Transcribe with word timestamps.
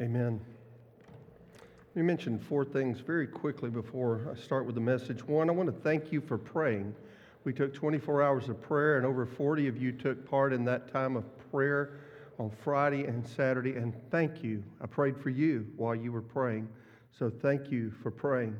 Amen. 0.00 0.40
Let 1.88 1.96
me 1.96 2.02
mention 2.02 2.38
four 2.38 2.64
things 2.64 3.00
very 3.00 3.26
quickly 3.26 3.68
before 3.68 4.32
I 4.32 4.40
start 4.40 4.64
with 4.64 4.76
the 4.76 4.80
message. 4.80 5.26
One, 5.26 5.50
I 5.50 5.52
want 5.52 5.66
to 5.74 5.82
thank 5.82 6.12
you 6.12 6.20
for 6.20 6.38
praying. 6.38 6.94
We 7.42 7.52
took 7.52 7.74
24 7.74 8.22
hours 8.22 8.48
of 8.48 8.62
prayer, 8.62 8.96
and 8.96 9.04
over 9.04 9.26
40 9.26 9.66
of 9.66 9.76
you 9.76 9.90
took 9.90 10.24
part 10.24 10.52
in 10.52 10.64
that 10.66 10.92
time 10.92 11.16
of 11.16 11.24
prayer 11.50 11.98
on 12.38 12.48
Friday 12.48 13.06
and 13.06 13.26
Saturday. 13.26 13.74
And 13.74 13.92
thank 14.12 14.44
you. 14.44 14.62
I 14.80 14.86
prayed 14.86 15.18
for 15.18 15.30
you 15.30 15.66
while 15.76 15.96
you 15.96 16.12
were 16.12 16.22
praying. 16.22 16.68
So 17.10 17.28
thank 17.28 17.72
you 17.72 17.90
for 18.00 18.12
praying. 18.12 18.56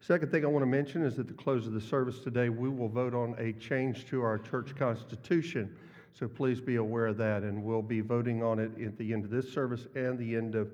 Second 0.00 0.30
thing 0.30 0.44
I 0.44 0.48
want 0.48 0.62
to 0.62 0.66
mention 0.66 1.02
is 1.02 1.18
at 1.18 1.26
the 1.26 1.32
close 1.32 1.66
of 1.66 1.72
the 1.72 1.80
service 1.80 2.18
today, 2.18 2.50
we 2.50 2.68
will 2.68 2.90
vote 2.90 3.14
on 3.14 3.34
a 3.38 3.54
change 3.54 4.04
to 4.08 4.20
our 4.22 4.36
church 4.36 4.76
constitution. 4.76 5.74
So 6.18 6.26
please 6.26 6.62
be 6.62 6.76
aware 6.76 7.06
of 7.06 7.18
that, 7.18 7.42
and 7.42 7.62
we'll 7.62 7.82
be 7.82 8.00
voting 8.00 8.42
on 8.42 8.58
it 8.58 8.70
at 8.80 8.96
the 8.96 9.12
end 9.12 9.24
of 9.24 9.30
this 9.30 9.52
service 9.52 9.86
and 9.94 10.18
the 10.18 10.34
end 10.34 10.54
of 10.54 10.72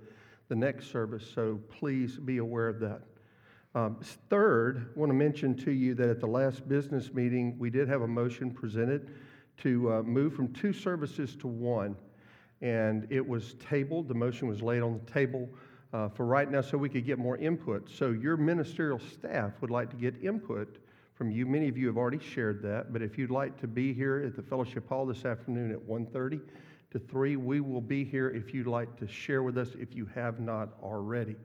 the 0.49 0.55
next 0.55 0.93
service. 0.93 1.29
So 1.35 1.59
please 1.69 2.17
be 2.17 2.39
aware 2.39 2.69
of 2.69 2.79
that. 2.79 3.01
Um, 3.75 3.97
third, 4.31 4.91
I 4.95 4.99
want 4.99 5.11
to 5.11 5.15
mention 5.15 5.57
to 5.65 5.73
you 5.73 5.95
that 5.95 6.09
at 6.09 6.21
the 6.21 6.29
last 6.29 6.69
business 6.69 7.13
meeting, 7.13 7.59
we 7.59 7.71
did 7.71 7.89
have 7.89 8.03
a 8.03 8.07
motion 8.07 8.53
presented 8.53 9.11
to 9.63 9.93
uh, 9.93 10.03
move 10.03 10.33
from 10.33 10.53
two 10.53 10.73
services 10.73 11.35
to 11.37 11.49
one. 11.49 11.97
And 12.61 13.09
it 13.11 13.27
was 13.27 13.55
tabled, 13.55 14.07
the 14.07 14.15
motion 14.15 14.47
was 14.47 14.63
laid 14.63 14.83
on 14.83 15.01
the 15.05 15.11
table 15.11 15.49
uh, 15.93 16.09
for 16.09 16.25
right 16.25 16.49
now 16.49 16.61
so 16.61 16.79
we 16.79 16.89
could 16.89 17.05
get 17.05 17.19
more 17.19 17.37
input. 17.39 17.91
So 17.91 18.11
your 18.11 18.37
ministerial 18.37 19.01
staff 19.01 19.55
would 19.61 19.71
like 19.71 19.91
to 19.91 19.97
get 19.97 20.23
input 20.23 20.79
from 21.15 21.31
you. 21.31 21.47
Many 21.47 21.69
of 21.69 21.77
you 21.77 21.87
have 21.87 21.97
already 21.97 22.19
shared 22.19 22.63
that, 22.63 22.93
but 22.93 23.03
if 23.03 23.19
you'd 23.19 23.31
like 23.31 23.59
to 23.61 23.67
be 23.67 23.93
here 23.93 24.23
at 24.27 24.35
the 24.35 24.43
fellowship 24.43 24.89
hall 24.89 25.07
this 25.07 25.25
afternoon 25.25 25.71
at 25.71 25.81
1:30 25.81 26.41
to 26.91 26.99
3, 26.99 27.37
we 27.37 27.61
will 27.61 27.81
be 27.81 28.05
here 28.05 28.31
if 28.31 28.53
you'd 28.55 28.67
like 28.67 28.97
to 28.97 29.07
share 29.07 29.43
with 29.43 29.57
us 29.57 29.75
if 29.79 29.95
you 29.95 30.07
have 30.15 30.41
not 30.41 30.71
already. 30.83 31.37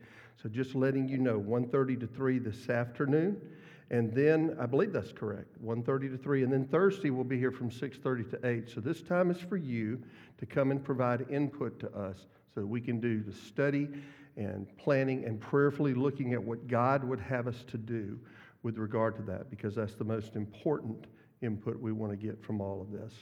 So 0.41 0.49
just 0.49 0.75
letting 0.75 1.07
you 1.07 1.17
know 1.17 1.39
1:30 1.39 1.95
to 1.97 2.07
3 2.07 2.39
this 2.39 2.69
afternoon. 2.69 3.41
And 3.89 4.13
then 4.13 4.57
I 4.59 4.65
believe 4.65 4.91
that's 4.91 5.13
correct, 5.13 5.57
1:30 5.61 6.09
to 6.09 6.17
3. 6.17 6.43
And 6.43 6.51
then 6.51 6.65
Thursday 6.65 7.09
we'll 7.09 7.23
be 7.23 7.39
here 7.39 7.51
from 7.51 7.71
6:30 7.71 8.23
to 8.31 8.45
8. 8.45 8.69
So 8.69 8.81
this 8.81 9.01
time 9.01 9.31
is 9.31 9.39
for 9.39 9.57
you 9.57 10.01
to 10.39 10.45
come 10.45 10.71
and 10.71 10.83
provide 10.83 11.25
input 11.29 11.79
to 11.79 11.95
us 11.95 12.27
so 12.53 12.61
that 12.61 12.67
we 12.67 12.81
can 12.81 12.99
do 12.99 13.21
the 13.21 13.31
study 13.31 13.89
and 14.35 14.67
planning 14.77 15.25
and 15.25 15.39
prayerfully 15.39 15.93
looking 15.93 16.33
at 16.33 16.43
what 16.43 16.67
God 16.67 17.03
would 17.03 17.19
have 17.19 17.47
us 17.47 17.63
to 17.65 17.77
do 17.77 18.19
with 18.63 18.77
regard 18.77 19.15
to 19.15 19.21
that 19.23 19.49
because 19.49 19.75
that's 19.75 19.95
the 19.95 20.03
most 20.03 20.35
important 20.35 21.05
input 21.41 21.79
we 21.79 21.91
want 21.91 22.11
to 22.11 22.17
get 22.17 22.43
from 22.43 22.61
all 22.61 22.81
of 22.81 22.91
this. 22.91 23.13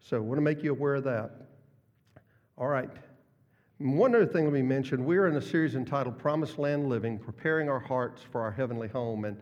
So 0.00 0.16
I 0.16 0.20
want 0.20 0.38
to 0.38 0.42
make 0.42 0.62
you 0.62 0.72
aware 0.72 0.96
of 0.96 1.04
that. 1.04 1.30
All 2.58 2.68
right. 2.68 2.90
One 3.78 4.14
other 4.14 4.26
thing 4.26 4.44
let 4.44 4.52
me 4.52 4.62
mention 4.62 5.04
we're 5.04 5.26
in 5.26 5.36
a 5.36 5.42
series 5.42 5.74
entitled 5.74 6.18
Promised 6.18 6.58
Land 6.58 6.88
Living 6.88 7.18
Preparing 7.18 7.68
Our 7.68 7.80
Hearts 7.80 8.22
for 8.22 8.40
Our 8.40 8.52
Heavenly 8.52 8.88
Home. 8.88 9.24
And 9.24 9.36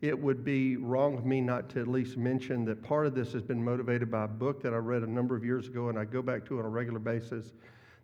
it 0.00 0.18
would 0.18 0.44
be 0.44 0.76
wrong 0.76 1.16
of 1.16 1.24
me 1.24 1.40
not 1.40 1.70
to 1.70 1.80
at 1.80 1.88
least 1.88 2.16
mention 2.16 2.64
that 2.66 2.82
part 2.82 3.06
of 3.06 3.14
this 3.14 3.32
has 3.32 3.42
been 3.42 3.62
motivated 3.62 4.10
by 4.10 4.24
a 4.24 4.28
book 4.28 4.62
that 4.62 4.74
I 4.74 4.76
read 4.76 5.02
a 5.02 5.10
number 5.10 5.34
of 5.34 5.44
years 5.44 5.68
ago 5.68 5.88
and 5.88 5.98
I 5.98 6.04
go 6.04 6.20
back 6.20 6.44
to 6.46 6.58
on 6.58 6.64
a 6.64 6.68
regular 6.68 6.98
basis 6.98 7.52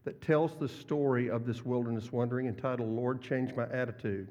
that 0.04 0.20
tells 0.20 0.56
the 0.56 0.68
story 0.68 1.30
of 1.30 1.46
this 1.46 1.64
wilderness 1.64 2.10
wandering 2.10 2.46
entitled 2.46 2.88
Lord 2.88 3.22
Change 3.22 3.54
My 3.54 3.64
Attitude. 3.70 4.28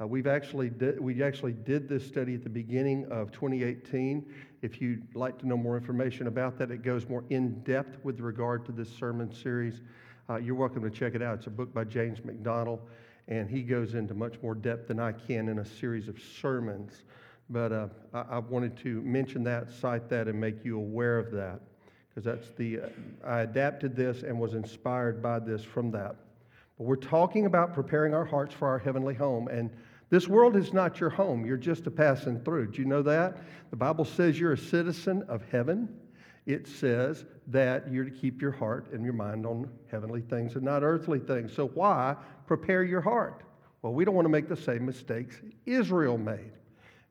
Uh, 0.00 0.06
we've 0.06 0.28
actually 0.28 0.70
did, 0.70 1.00
we 1.00 1.22
actually 1.22 1.52
did 1.52 1.88
this 1.88 2.06
study 2.06 2.34
at 2.34 2.44
the 2.44 2.48
beginning 2.48 3.04
of 3.10 3.32
2018. 3.32 4.24
If 4.62 4.80
you'd 4.80 5.14
like 5.16 5.38
to 5.40 5.48
know 5.48 5.56
more 5.56 5.76
information 5.76 6.28
about 6.28 6.56
that, 6.58 6.70
it 6.70 6.82
goes 6.82 7.08
more 7.08 7.24
in 7.30 7.60
depth 7.64 7.98
with 8.04 8.20
regard 8.20 8.64
to 8.66 8.72
this 8.72 8.88
sermon 8.88 9.32
series. 9.32 9.80
Uh, 10.30 10.36
you're 10.36 10.54
welcome 10.54 10.82
to 10.82 10.90
check 10.90 11.16
it 11.16 11.22
out. 11.22 11.38
It's 11.38 11.48
a 11.48 11.50
book 11.50 11.74
by 11.74 11.82
James 11.82 12.24
MacDonald, 12.24 12.80
and 13.26 13.50
he 13.50 13.62
goes 13.62 13.94
into 13.94 14.14
much 14.14 14.40
more 14.40 14.54
depth 14.54 14.86
than 14.86 15.00
I 15.00 15.10
can 15.10 15.48
in 15.48 15.58
a 15.58 15.64
series 15.64 16.06
of 16.06 16.16
sermons. 16.40 17.02
But 17.50 17.72
uh, 17.72 17.88
I, 18.14 18.20
I, 18.20 18.38
wanted 18.38 18.76
to 18.78 19.00
mention 19.02 19.42
that, 19.44 19.72
cite 19.72 20.08
that, 20.10 20.28
and 20.28 20.38
make 20.38 20.64
you 20.64 20.76
aware 20.76 21.18
of 21.18 21.32
that, 21.32 21.60
because 22.08 22.24
that's 22.24 22.50
the 22.56 22.80
uh, 22.80 22.88
I 23.26 23.40
adapted 23.40 23.96
this 23.96 24.22
and 24.22 24.38
was 24.38 24.54
inspired 24.54 25.22
by 25.22 25.38
this 25.38 25.64
from 25.64 25.90
that. 25.92 26.14
But 26.76 26.84
we're 26.84 26.96
talking 26.96 27.46
about 27.46 27.74
preparing 27.74 28.14
our 28.14 28.26
hearts 28.26 28.54
for 28.54 28.68
our 28.68 28.78
heavenly 28.78 29.14
home, 29.14 29.48
and 29.48 29.70
this 30.10 30.26
world 30.26 30.56
is 30.56 30.72
not 30.72 31.00
your 31.00 31.10
home. 31.10 31.44
You're 31.44 31.56
just 31.56 31.86
a 31.86 31.90
passing 31.90 32.40
through. 32.40 32.72
Do 32.72 32.80
you 32.80 32.88
know 32.88 33.02
that? 33.02 33.38
The 33.70 33.76
Bible 33.76 34.04
says 34.04 34.40
you're 34.40 34.54
a 34.54 34.58
citizen 34.58 35.22
of 35.28 35.42
heaven. 35.50 35.88
It 36.46 36.66
says 36.66 37.26
that 37.48 37.92
you're 37.92 38.04
to 38.04 38.10
keep 38.10 38.40
your 38.40 38.52
heart 38.52 38.90
and 38.92 39.04
your 39.04 39.12
mind 39.12 39.44
on 39.44 39.68
heavenly 39.90 40.22
things 40.22 40.54
and 40.54 40.64
not 40.64 40.82
earthly 40.82 41.18
things. 41.18 41.52
So, 41.52 41.68
why 41.68 42.16
prepare 42.46 42.84
your 42.84 43.02
heart? 43.02 43.42
Well, 43.82 43.92
we 43.92 44.04
don't 44.04 44.14
want 44.14 44.24
to 44.24 44.30
make 44.30 44.48
the 44.48 44.56
same 44.56 44.86
mistakes 44.86 45.42
Israel 45.66 46.16
made. 46.16 46.52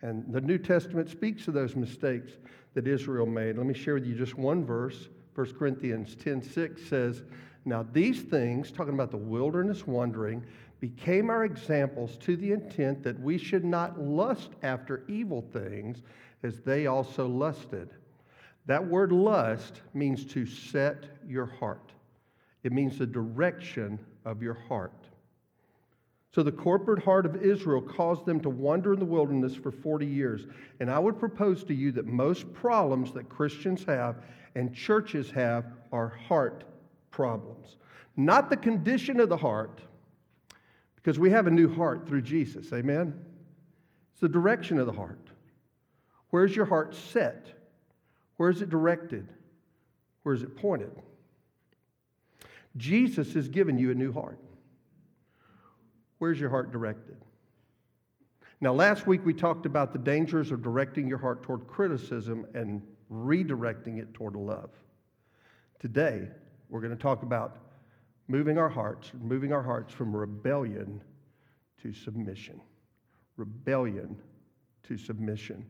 And 0.01 0.25
the 0.33 0.41
New 0.41 0.57
Testament 0.57 1.09
speaks 1.09 1.47
of 1.47 1.53
those 1.53 1.75
mistakes 1.75 2.33
that 2.73 2.87
Israel 2.87 3.25
made. 3.25 3.57
Let 3.57 3.67
me 3.67 3.73
share 3.73 3.93
with 3.95 4.05
you 4.05 4.15
just 4.15 4.37
one 4.37 4.65
verse. 4.65 5.07
1 5.35 5.53
Corinthians 5.53 6.15
10 6.15 6.41
6 6.41 6.81
says, 6.81 7.21
Now 7.67 7.85
these 7.91 8.21
things, 8.21 8.71
talking 8.71 8.93
about 8.93 9.11
the 9.11 9.17
wilderness 9.17 9.85
wandering, 9.85 10.41
became 10.79 11.29
our 11.29 11.43
examples 11.43 12.15
to 12.19 12.37
the 12.37 12.53
intent 12.53 13.03
that 13.03 13.19
we 13.19 13.37
should 13.37 13.65
not 13.65 13.99
lust 13.99 14.51
after 14.63 15.03
evil 15.09 15.41
things 15.51 16.01
as 16.43 16.61
they 16.61 16.87
also 16.87 17.27
lusted. 17.27 17.89
That 18.67 18.87
word 18.87 19.11
lust 19.11 19.81
means 19.93 20.23
to 20.27 20.45
set 20.45 21.07
your 21.27 21.45
heart, 21.45 21.91
it 22.63 22.71
means 22.71 22.97
the 22.97 23.05
direction 23.05 23.99
of 24.23 24.41
your 24.41 24.57
heart. 24.69 24.93
So 26.33 26.43
the 26.43 26.51
corporate 26.51 27.03
heart 27.03 27.25
of 27.25 27.43
Israel 27.43 27.81
caused 27.81 28.25
them 28.25 28.39
to 28.41 28.49
wander 28.49 28.93
in 28.93 28.99
the 28.99 29.05
wilderness 29.05 29.55
for 29.55 29.71
40 29.71 30.05
years. 30.05 30.45
And 30.79 30.89
I 30.89 30.99
would 30.99 31.17
propose 31.17 31.63
to 31.63 31.73
you 31.73 31.91
that 31.93 32.05
most 32.05 32.53
problems 32.53 33.11
that 33.13 33.27
Christians 33.27 33.83
have 33.85 34.17
and 34.53 34.73
churches 34.73 35.31
have 35.31 35.65
are 35.91 36.09
heart 36.09 36.63
problems. 37.17 37.77
Not 38.15 38.51
the 38.51 38.57
condition 38.57 39.19
of 39.19 39.27
the 39.27 39.37
heart, 39.37 39.81
because 40.95 41.17
we 41.17 41.31
have 41.31 41.47
a 41.47 41.51
new 41.51 41.73
heart 41.73 42.07
through 42.07 42.21
Jesus. 42.21 42.71
Amen? 42.71 43.19
It's 44.11 44.21
the 44.21 44.29
direction 44.29 44.77
of 44.77 44.85
the 44.85 44.93
heart. 44.93 45.31
Where's 46.29 46.55
your 46.55 46.67
heart 46.67 46.93
set? 46.93 47.47
Where 48.35 48.51
is 48.51 48.61
it 48.61 48.69
directed? 48.69 49.27
Where 50.21 50.35
is 50.35 50.43
it 50.43 50.55
pointed? 50.55 50.91
Jesus 52.75 53.33
has 53.33 53.47
given 53.47 53.79
you 53.79 53.89
a 53.89 53.95
new 53.95 54.13
heart. 54.13 54.37
Where's 56.19 56.39
your 56.39 56.51
heart 56.51 56.71
directed? 56.71 57.17
Now, 58.61 58.73
last 58.73 59.07
week 59.07 59.25
we 59.25 59.33
talked 59.33 59.65
about 59.65 59.91
the 59.91 59.99
dangers 59.99 60.51
of 60.51 60.61
directing 60.61 61.07
your 61.07 61.17
heart 61.17 61.41
toward 61.41 61.65
criticism 61.67 62.45
and 62.53 62.83
redirecting 63.11 63.97
it 63.97 64.13
toward 64.13 64.35
love. 64.35 64.69
Today, 65.79 66.27
we're 66.69 66.81
going 66.81 66.95
to 66.95 67.01
talk 67.01 67.23
about 67.23 67.57
moving 68.27 68.57
our 68.57 68.69
hearts, 68.69 69.11
moving 69.21 69.53
our 69.53 69.63
hearts 69.63 69.93
from 69.93 70.15
rebellion 70.15 71.01
to 71.81 71.93
submission. 71.93 72.59
Rebellion 73.37 74.17
to 74.83 74.97
submission. 74.97 75.65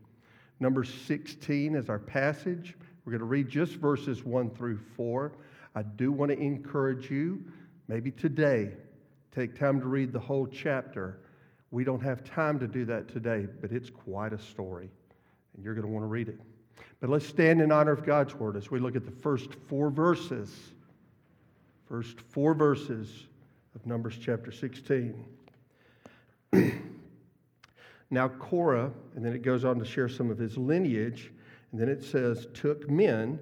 Numbers 0.60 0.92
16 1.06 1.76
is 1.76 1.90
our 1.90 2.00
passage. 2.00 2.76
We're 3.06 3.12
going 3.12 3.20
to 3.20 3.26
read 3.26 3.48
just 3.48 3.74
verses 3.74 4.24
1 4.24 4.50
through 4.52 4.80
4. 4.96 5.34
I 5.76 5.84
do 5.84 6.12
want 6.12 6.32
to 6.32 6.40
encourage 6.40 7.12
you, 7.12 7.44
maybe 7.88 8.10
today, 8.10 8.72
take 9.36 9.58
time 9.58 9.80
to 9.80 9.88
read 9.88 10.12
the 10.12 10.20
whole 10.20 10.48
chapter. 10.48 11.20
We 11.70 11.84
don't 11.84 12.02
have 12.02 12.24
time 12.24 12.60
to 12.60 12.68
do 12.68 12.86
that 12.86 13.08
today, 13.08 13.46
but 13.62 13.72
it's 13.72 13.90
quite 13.90 14.34
a 14.34 14.40
story, 14.40 14.90
and 15.54 15.64
you're 15.64 15.76
going 15.76 15.86
to 15.86 15.92
want 15.92 16.04
to 16.04 16.08
read 16.08 16.30
it. 16.30 16.40
But 17.00 17.12
let's 17.12 17.28
stand 17.28 17.62
in 17.62 17.72
honor 17.72 17.92
of 17.92 18.04
God's 18.04 18.34
word 18.34 18.56
as 18.56 18.72
we 18.72 18.80
look 18.80 18.96
at 18.96 19.06
the 19.06 19.12
first 19.12 19.54
four 19.68 19.92
verses 19.92 20.74
first 21.88 22.20
four 22.20 22.54
verses 22.54 23.28
of 23.74 23.86
Numbers 23.86 24.18
chapter 24.20 24.52
16. 24.52 25.26
now, 28.10 28.28
Korah, 28.28 28.92
and 29.16 29.24
then 29.24 29.34
it 29.34 29.42
goes 29.42 29.64
on 29.64 29.80
to 29.80 29.86
share 29.86 30.10
some 30.10 30.30
of 30.30 30.38
his 30.38 30.58
lineage, 30.58 31.32
and 31.72 31.80
then 31.80 31.88
it 31.88 32.04
says, 32.04 32.48
took 32.54 32.90
men, 32.90 33.40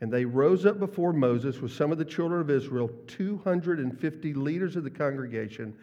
and 0.00 0.10
they 0.10 0.24
rose 0.24 0.64
up 0.64 0.78
before 0.78 1.12
Moses 1.12 1.60
with 1.60 1.72
some 1.72 1.92
of 1.92 1.98
the 1.98 2.04
children 2.04 2.40
of 2.40 2.50
Israel, 2.50 2.90
250 3.08 4.34
leaders 4.34 4.76
of 4.76 4.84
the 4.84 4.90
congregation, 4.90 5.74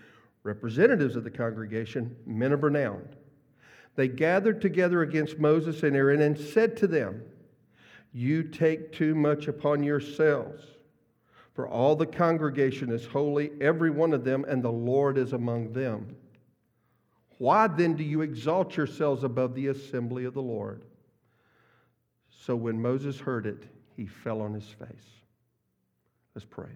representatives 0.42 1.16
of 1.16 1.24
the 1.24 1.31
congregation, 1.31 2.16
men 2.25 2.54
of 2.54 2.63
renown. 2.63 3.07
They 3.96 4.07
gathered 4.07 4.62
together 4.62 5.04
against 5.04 5.38
Moses 5.38 5.84
and 5.84 5.96
Aaron 5.96 6.22
and 6.22 6.38
said 6.38 6.75
to 6.78 6.88
them, 6.88 7.22
You 8.13 8.42
take 8.42 8.92
too 8.92 9.13
much 9.13 9.48
upon 9.48 9.84
yourselves. 9.84 10.73
For 11.53 11.67
all 11.67 11.95
the 11.95 12.07
congregation 12.07 12.91
is 12.91 13.05
holy, 13.05 13.51
every 13.61 13.91
one 13.91 14.13
of 14.13 14.23
them, 14.23 14.44
and 14.47 14.63
the 14.63 14.71
Lord 14.71 15.17
is 15.17 15.33
among 15.33 15.73
them. 15.73 16.15
Why 17.38 17.67
then 17.67 17.95
do 17.95 18.03
you 18.03 18.21
exalt 18.21 18.75
yourselves 18.75 19.23
above 19.23 19.53
the 19.53 19.67
assembly 19.67 20.25
of 20.25 20.33
the 20.33 20.41
Lord? 20.41 20.83
So 22.29 22.55
when 22.55 22.81
Moses 22.81 23.19
heard 23.19 23.45
it, 23.45 23.63
he 23.95 24.07
fell 24.07 24.41
on 24.41 24.53
his 24.53 24.67
face. 24.67 25.21
Let's 26.33 26.45
pray. 26.45 26.69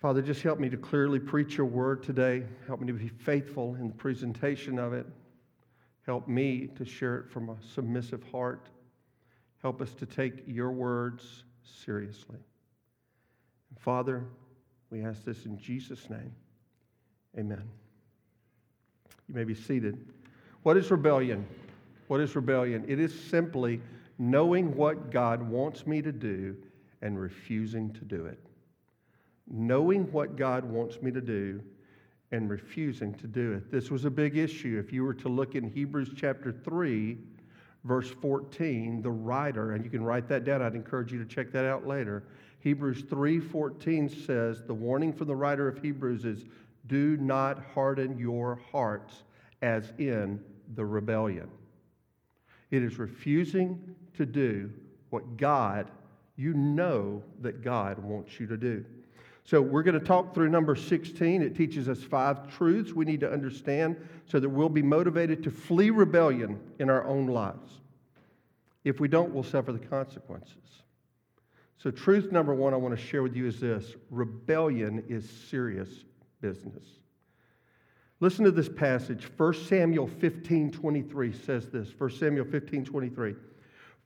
Father, 0.00 0.22
just 0.22 0.42
help 0.42 0.60
me 0.60 0.68
to 0.68 0.76
clearly 0.76 1.18
preach 1.18 1.56
your 1.56 1.66
word 1.66 2.02
today. 2.02 2.44
Help 2.66 2.80
me 2.80 2.86
to 2.88 2.92
be 2.92 3.08
faithful 3.08 3.74
in 3.76 3.88
the 3.88 3.94
presentation 3.94 4.78
of 4.78 4.92
it. 4.92 5.06
Help 6.06 6.28
me 6.28 6.68
to 6.76 6.84
share 6.84 7.16
it 7.18 7.30
from 7.30 7.48
a 7.48 7.56
submissive 7.74 8.22
heart. 8.30 8.68
Help 9.62 9.80
us 9.82 9.92
to 9.94 10.06
take 10.06 10.44
your 10.46 10.70
words 10.70 11.44
seriously. 11.84 12.38
Father, 13.78 14.24
we 14.90 15.04
ask 15.04 15.24
this 15.24 15.44
in 15.44 15.58
Jesus' 15.58 16.08
name. 16.10 16.32
Amen. 17.38 17.62
You 19.28 19.34
may 19.34 19.44
be 19.44 19.54
seated. 19.54 19.98
What 20.62 20.76
is 20.76 20.90
rebellion? 20.90 21.46
What 22.08 22.20
is 22.20 22.34
rebellion? 22.34 22.84
It 22.88 22.98
is 22.98 23.18
simply 23.18 23.80
knowing 24.18 24.74
what 24.74 25.10
God 25.10 25.42
wants 25.42 25.86
me 25.86 26.02
to 26.02 26.12
do 26.12 26.56
and 27.02 27.20
refusing 27.20 27.92
to 27.92 28.04
do 28.04 28.26
it. 28.26 28.38
Knowing 29.46 30.10
what 30.10 30.36
God 30.36 30.64
wants 30.64 31.00
me 31.00 31.10
to 31.10 31.20
do 31.20 31.62
and 32.32 32.50
refusing 32.50 33.14
to 33.14 33.26
do 33.26 33.52
it. 33.52 33.70
This 33.70 33.90
was 33.90 34.04
a 34.04 34.10
big 34.10 34.36
issue. 34.36 34.82
If 34.84 34.92
you 34.92 35.04
were 35.04 35.14
to 35.14 35.28
look 35.28 35.54
in 35.54 35.70
Hebrews 35.70 36.10
chapter 36.16 36.52
3, 36.52 37.16
verse 37.84 38.10
14, 38.10 39.02
the 39.02 39.10
writer, 39.10 39.72
and 39.72 39.84
you 39.84 39.90
can 39.90 40.02
write 40.02 40.28
that 40.28 40.44
down, 40.44 40.62
I'd 40.62 40.74
encourage 40.74 41.12
you 41.12 41.18
to 41.18 41.24
check 41.24 41.52
that 41.52 41.64
out 41.64 41.86
later. 41.86 42.24
Hebrews 42.60 43.02
3:14 43.04 44.26
says, 44.26 44.62
the 44.66 44.74
warning 44.74 45.12
from 45.12 45.28
the 45.28 45.36
writer 45.36 45.68
of 45.68 45.80
Hebrews 45.80 46.24
is 46.24 46.44
do 46.86 47.16
not 47.16 47.64
harden 47.74 48.18
your 48.18 48.60
hearts 48.72 49.22
as 49.62 49.92
in 49.98 50.40
the 50.74 50.84
rebellion. 50.84 51.48
It 52.70 52.82
is 52.82 52.98
refusing 52.98 53.94
to 54.16 54.26
do 54.26 54.70
what 55.10 55.36
God, 55.36 55.90
you 56.36 56.54
know 56.54 57.22
that 57.40 57.62
God 57.62 57.98
wants 57.98 58.38
you 58.38 58.46
to 58.46 58.56
do. 58.56 58.84
So 59.48 59.62
we're 59.62 59.82
going 59.82 59.98
to 59.98 60.04
talk 60.04 60.34
through 60.34 60.50
Numbers 60.50 60.86
16. 60.86 61.40
It 61.40 61.56
teaches 61.56 61.88
us 61.88 62.02
five 62.02 62.54
truths 62.54 62.92
we 62.92 63.06
need 63.06 63.20
to 63.20 63.32
understand 63.32 63.96
so 64.26 64.38
that 64.38 64.46
we'll 64.46 64.68
be 64.68 64.82
motivated 64.82 65.42
to 65.44 65.50
flee 65.50 65.88
rebellion 65.88 66.60
in 66.78 66.90
our 66.90 67.06
own 67.06 67.28
lives. 67.28 67.80
If 68.84 69.00
we 69.00 69.08
don't, 69.08 69.32
we'll 69.32 69.42
suffer 69.42 69.72
the 69.72 69.78
consequences. 69.78 70.82
So, 71.78 71.90
truth 71.90 72.30
number 72.30 72.52
one 72.52 72.74
I 72.74 72.76
want 72.76 72.94
to 72.94 73.02
share 73.02 73.22
with 73.22 73.34
you 73.34 73.46
is 73.46 73.58
this 73.58 73.94
rebellion 74.10 75.02
is 75.08 75.26
serious 75.48 75.88
business. 76.42 76.84
Listen 78.20 78.44
to 78.44 78.50
this 78.50 78.68
passage. 78.68 79.30
1 79.34 79.54
Samuel 79.54 80.08
15 80.08 80.72
23 80.72 81.32
says 81.32 81.70
this 81.70 81.88
1 81.96 82.10
Samuel 82.10 82.44
15 82.44 82.84
23. 82.84 83.34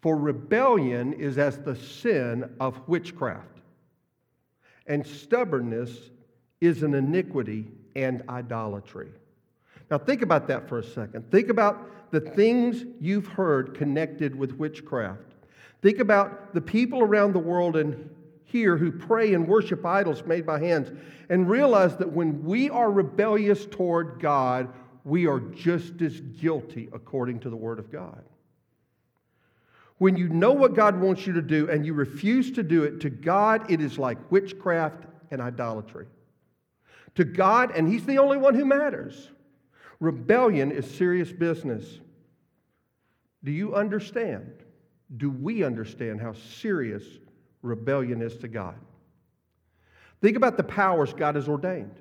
For 0.03 0.17
rebellion 0.17 1.13
is 1.15 1.37
as 1.37 1.59
the 1.59 1.75
sin 1.75 2.49
of 2.61 2.87
witchcraft, 2.87 3.62
and 4.87 5.07
stubbornness 5.07 6.11
is 6.61 6.83
an 6.83 6.95
iniquity 6.95 7.67
and 7.97 8.23
idolatry. 8.29 9.09
Now, 9.91 9.99
think 9.99 10.23
about 10.23 10.49
that 10.49 10.69
for 10.69 10.79
a 10.79 10.85
second. 10.85 11.31
Think 11.31 11.49
about 11.49 12.11
the 12.13 12.21
things 12.21 12.85
you've 13.01 13.27
heard 13.27 13.75
connected 13.75 14.35
with 14.35 14.53
witchcraft. 14.53 15.35
Think 15.83 15.99
about 15.99 16.55
the 16.55 16.61
people 16.61 17.03
around 17.03 17.33
the 17.33 17.41
world 17.41 17.77
and 17.77 18.09
here 18.45 18.77
who 18.77 18.93
pray 18.93 19.35
and 19.35 19.49
worship 19.49 19.85
idols 19.85 20.25
made 20.25 20.47
by 20.47 20.61
hands 20.61 20.93
and 21.31 21.49
realize 21.49 21.97
that 21.97 22.13
when 22.13 22.45
we 22.45 22.71
are 22.71 22.91
rebellious 22.91 23.67
toward 23.67 24.21
God, 24.21 24.69
we 25.05 25.27
are 25.27 25.41
just 25.41 26.01
as 26.03 26.21
guilty 26.21 26.89
according 26.93 27.41
to 27.41 27.51
the 27.51 27.57
Word 27.57 27.79
of 27.79 27.91
God. 27.91 28.23
When 30.03 30.17
you 30.17 30.29
know 30.29 30.53
what 30.53 30.75
God 30.75 31.01
wants 31.01 31.29
you 31.29 31.33
to 31.35 31.41
do 31.41 31.71
and 31.71 31.87
you 31.87 31.95
refuse 31.95 32.51
to 32.51 32.65
do 32.65 32.83
it, 32.83 32.99
to 33.03 33.09
God 33.09 33.71
it 33.71 33.81
is 33.81 34.01
like 34.01 34.19
witchcraft 34.33 35.05
and 35.31 35.41
idolatry. 35.41 36.07
To 37.15 37.23
God, 37.23 37.71
and 37.77 37.87
He's 37.89 38.05
the 38.05 38.19
only 38.19 38.37
one 38.37 38.57
who 38.57 38.65
matters, 38.65 39.31
rebellion 40.01 40.73
is 40.73 40.93
serious 40.93 41.31
business. 41.31 42.01
Do 43.45 43.53
you 43.53 43.77
understand? 43.77 44.51
Do 45.19 45.31
we 45.31 45.63
understand 45.63 46.21
how 46.21 46.33
serious 46.33 47.05
rebellion 47.63 48.23
is 48.23 48.37
to 48.39 48.49
God. 48.49 48.75
Think 50.21 50.37
about 50.37 50.57
the 50.57 50.65
powers 50.65 51.13
God 51.13 51.37
has 51.37 51.49
ordained 51.49 51.95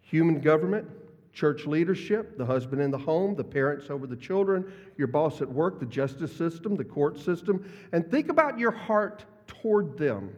human 0.00 0.40
government, 0.40 0.88
church 1.32 1.66
leadership, 1.66 2.36
the 2.36 2.44
husband 2.44 2.82
in 2.82 2.90
the 2.90 2.98
home, 2.98 3.34
the 3.34 3.44
parents 3.44 3.90
over 3.90 4.06
the 4.06 4.16
children, 4.16 4.70
your 4.98 5.06
boss 5.06 5.40
at 5.40 5.48
work, 5.48 5.80
the 5.80 5.86
justice 5.86 6.34
system, 6.34 6.76
the 6.76 6.84
court 6.84 7.18
system, 7.18 7.64
and 7.92 8.10
think 8.10 8.28
about 8.28 8.58
your 8.58 8.70
heart 8.70 9.24
toward 9.46 9.96
them. 9.96 10.30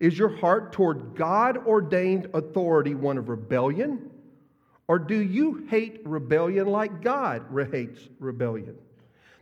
Is 0.00 0.18
your 0.18 0.36
heart 0.36 0.72
toward 0.72 1.14
God 1.14 1.66
ordained 1.66 2.28
authority 2.34 2.94
one 2.94 3.18
of 3.18 3.28
rebellion? 3.28 4.10
Or 4.86 4.98
do 4.98 5.16
you 5.16 5.66
hate 5.68 6.02
rebellion 6.04 6.66
like 6.66 7.02
God 7.02 7.46
hates 7.72 8.00
rebellion? 8.20 8.76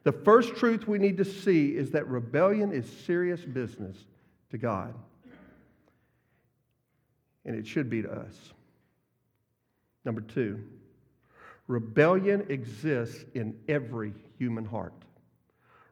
The 0.04 0.12
first 0.12 0.56
truth 0.56 0.88
we 0.88 0.98
need 0.98 1.16
to 1.18 1.24
see 1.24 1.76
is 1.76 1.90
that 1.92 2.06
rebellion 2.08 2.72
is 2.72 2.90
serious 3.04 3.40
business 3.40 3.96
to 4.50 4.58
God. 4.58 4.94
And 7.44 7.56
it 7.56 7.66
should 7.66 7.90
be 7.90 8.02
to 8.02 8.10
us. 8.10 8.52
Number 10.04 10.20
two, 10.20 10.64
rebellion 11.68 12.46
exists 12.48 13.24
in 13.34 13.56
every 13.68 14.12
human 14.38 14.64
heart. 14.64 14.94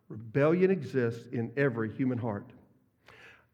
Rebellion 0.08 0.70
exists 0.70 1.28
in 1.32 1.52
every 1.56 1.92
human 1.92 2.18
heart. 2.18 2.50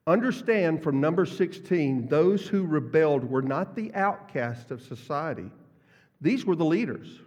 Understand 0.07 0.83
from 0.83 1.01
Numbers 1.01 1.37
16, 1.37 2.09
those 2.09 2.47
who 2.47 2.65
rebelled 2.65 3.25
were 3.25 3.43
not 3.43 3.75
the 3.75 3.93
outcasts 3.95 4.71
of 4.71 4.81
society, 4.81 5.51
these 6.21 6.47
were 6.47 6.57
the 6.57 6.65
leaders. 6.65 7.21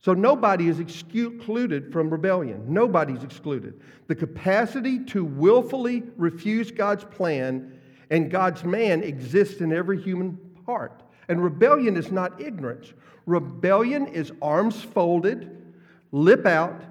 So 0.00 0.14
nobody 0.14 0.68
is 0.68 0.78
excluded 0.78 1.92
from 1.92 2.08
rebellion. 2.08 2.64
Nobody's 2.68 3.24
excluded. 3.24 3.80
The 4.06 4.14
capacity 4.14 5.04
to 5.06 5.24
willfully 5.24 6.04
refuse 6.16 6.70
God's 6.70 7.04
plan 7.04 7.78
and 8.10 8.30
God's 8.30 8.64
man 8.64 9.02
exists 9.02 9.60
in 9.60 9.72
every 9.72 10.00
human 10.00 10.38
heart. 10.64 11.02
And 11.28 11.42
rebellion 11.42 11.96
is 11.96 12.10
not 12.10 12.40
ignorance. 12.40 12.92
Rebellion 13.26 14.06
is 14.06 14.32
arms 14.40 14.80
folded, 14.80 15.74
lip 16.12 16.46
out, 16.46 16.82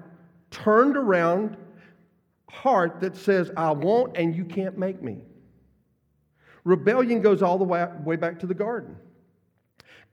turned 0.50 0.96
around 0.96 1.56
heart 2.48 3.00
that 3.00 3.16
says, 3.16 3.50
I 3.56 3.72
won't 3.72 4.16
and 4.16 4.34
you 4.34 4.44
can't 4.44 4.78
make 4.78 5.02
me. 5.02 5.18
Rebellion 6.64 7.20
goes 7.22 7.42
all 7.42 7.58
the 7.58 7.64
way, 7.64 7.86
way 8.04 8.16
back 8.16 8.38
to 8.40 8.46
the 8.46 8.54
garden. 8.54 8.96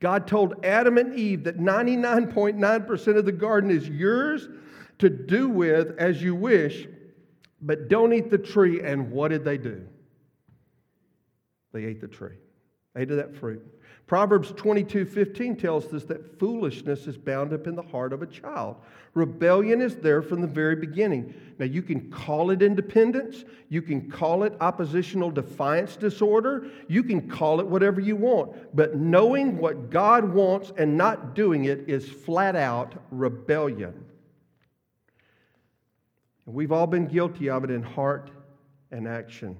God 0.00 0.26
told 0.26 0.64
Adam 0.64 0.98
and 0.98 1.14
Eve 1.18 1.44
that 1.44 1.58
99.9% 1.58 3.16
of 3.16 3.24
the 3.24 3.32
garden 3.32 3.70
is 3.70 3.88
yours 3.88 4.48
to 4.98 5.08
do 5.08 5.48
with 5.48 5.96
as 5.98 6.22
you 6.22 6.34
wish, 6.34 6.86
but 7.62 7.88
don't 7.88 8.12
eat 8.12 8.30
the 8.30 8.38
tree. 8.38 8.82
And 8.82 9.10
what 9.10 9.28
did 9.28 9.44
they 9.44 9.58
do? 9.58 9.86
They 11.72 11.84
ate 11.84 12.00
the 12.00 12.08
tree, 12.08 12.36
they 12.94 13.02
ate 13.02 13.08
that 13.08 13.36
fruit. 13.36 13.62
Proverbs 14.06 14.52
22 14.52 15.04
15 15.04 15.56
tells 15.56 15.92
us 15.92 16.04
that 16.04 16.38
foolishness 16.38 17.08
is 17.08 17.16
bound 17.16 17.52
up 17.52 17.66
in 17.66 17.74
the 17.74 17.82
heart 17.82 18.12
of 18.12 18.22
a 18.22 18.26
child. 18.26 18.76
Rebellion 19.14 19.80
is 19.80 19.96
there 19.96 20.22
from 20.22 20.40
the 20.40 20.46
very 20.46 20.76
beginning. 20.76 21.34
Now, 21.58 21.64
you 21.64 21.82
can 21.82 22.10
call 22.10 22.50
it 22.50 22.62
independence, 22.62 23.44
you 23.68 23.82
can 23.82 24.08
call 24.08 24.44
it 24.44 24.54
oppositional 24.60 25.30
defiance 25.30 25.96
disorder, 25.96 26.70
you 26.86 27.02
can 27.02 27.28
call 27.28 27.58
it 27.58 27.66
whatever 27.66 28.00
you 28.00 28.14
want. 28.14 28.76
But 28.76 28.96
knowing 28.96 29.58
what 29.58 29.90
God 29.90 30.32
wants 30.32 30.70
and 30.76 30.96
not 30.96 31.34
doing 31.34 31.64
it 31.64 31.88
is 31.88 32.08
flat 32.08 32.54
out 32.54 32.94
rebellion. 33.10 34.04
And 36.44 36.54
we've 36.54 36.72
all 36.72 36.86
been 36.86 37.06
guilty 37.06 37.50
of 37.50 37.64
it 37.64 37.70
in 37.70 37.82
heart 37.82 38.30
and 38.92 39.08
action. 39.08 39.56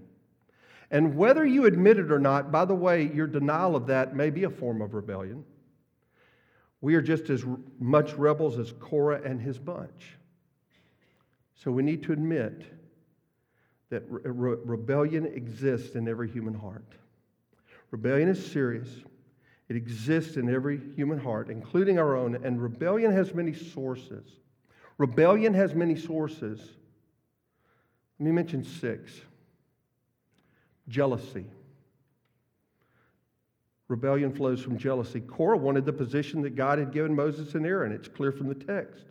And 0.91 1.17
whether 1.17 1.45
you 1.45 1.67
admit 1.67 1.99
it 1.99 2.13
or 2.13 2.19
not, 2.19 2.53
by 2.53 2.65
the 2.65 2.75
way, 2.75 3.11
your 3.13 3.27
denial 3.27 3.75
of 3.75 3.87
that 3.89 4.15
may 4.15 4.31
be 4.31 4.45
a 4.45 4.51
form 4.51 4.81
of 4.81 4.95
rebellion. 4.95 5.45
We 6.81 6.95
are 6.95 7.03
just 7.03 7.31
as 7.31 7.45
much 7.81 8.15
rebels 8.15 8.59
as 8.59 8.73
Korah 8.73 9.23
and 9.25 9.41
his 9.41 9.59
bunch. 9.59 10.17
So 11.55 11.73
we 11.73 11.83
need 11.83 12.03
to 12.05 12.13
admit 12.13 12.65
that 13.91 14.05
re- 14.09 14.57
rebellion 14.65 15.27
exists 15.27 15.97
in 15.97 16.07
every 16.07 16.31
human 16.31 16.55
heart. 16.55 16.95
Rebellion 17.91 18.29
is 18.29 18.45
serious. 18.45 18.89
It 19.69 19.77
exists 19.77 20.37
in 20.37 20.53
every 20.53 20.81
human 20.95 21.19
heart, 21.19 21.51
including 21.51 21.99
our 21.99 22.17
own, 22.17 22.45
and 22.45 22.63
rebellion 22.63 23.13
has 23.13 23.35
many 23.35 23.53
sources. 23.53 24.25
Rebellion 24.99 25.55
has 25.55 25.75
many 25.75 25.97
sources. 25.97 26.61
Let 28.19 28.27
me 28.27 28.33
mention 28.33 28.65
six. 28.65 29.13
Jealousy. 30.89 31.47
Rebellion 33.89 34.33
flows 34.33 34.61
from 34.61 34.79
jealousy. 34.79 35.21
Korah 35.21 35.57
wanted 35.57 35.85
the 35.85 35.93
position 35.93 36.43
that 36.43 36.57
God 36.57 36.79
had 36.79 36.93
given 36.93 37.15
Moses 37.15 37.55
and 37.55 37.65
Aaron. 37.65 37.93
It's 37.93 38.09
clear 38.09 38.33
from 38.33 38.49
the 38.49 38.55
text. 38.55 39.05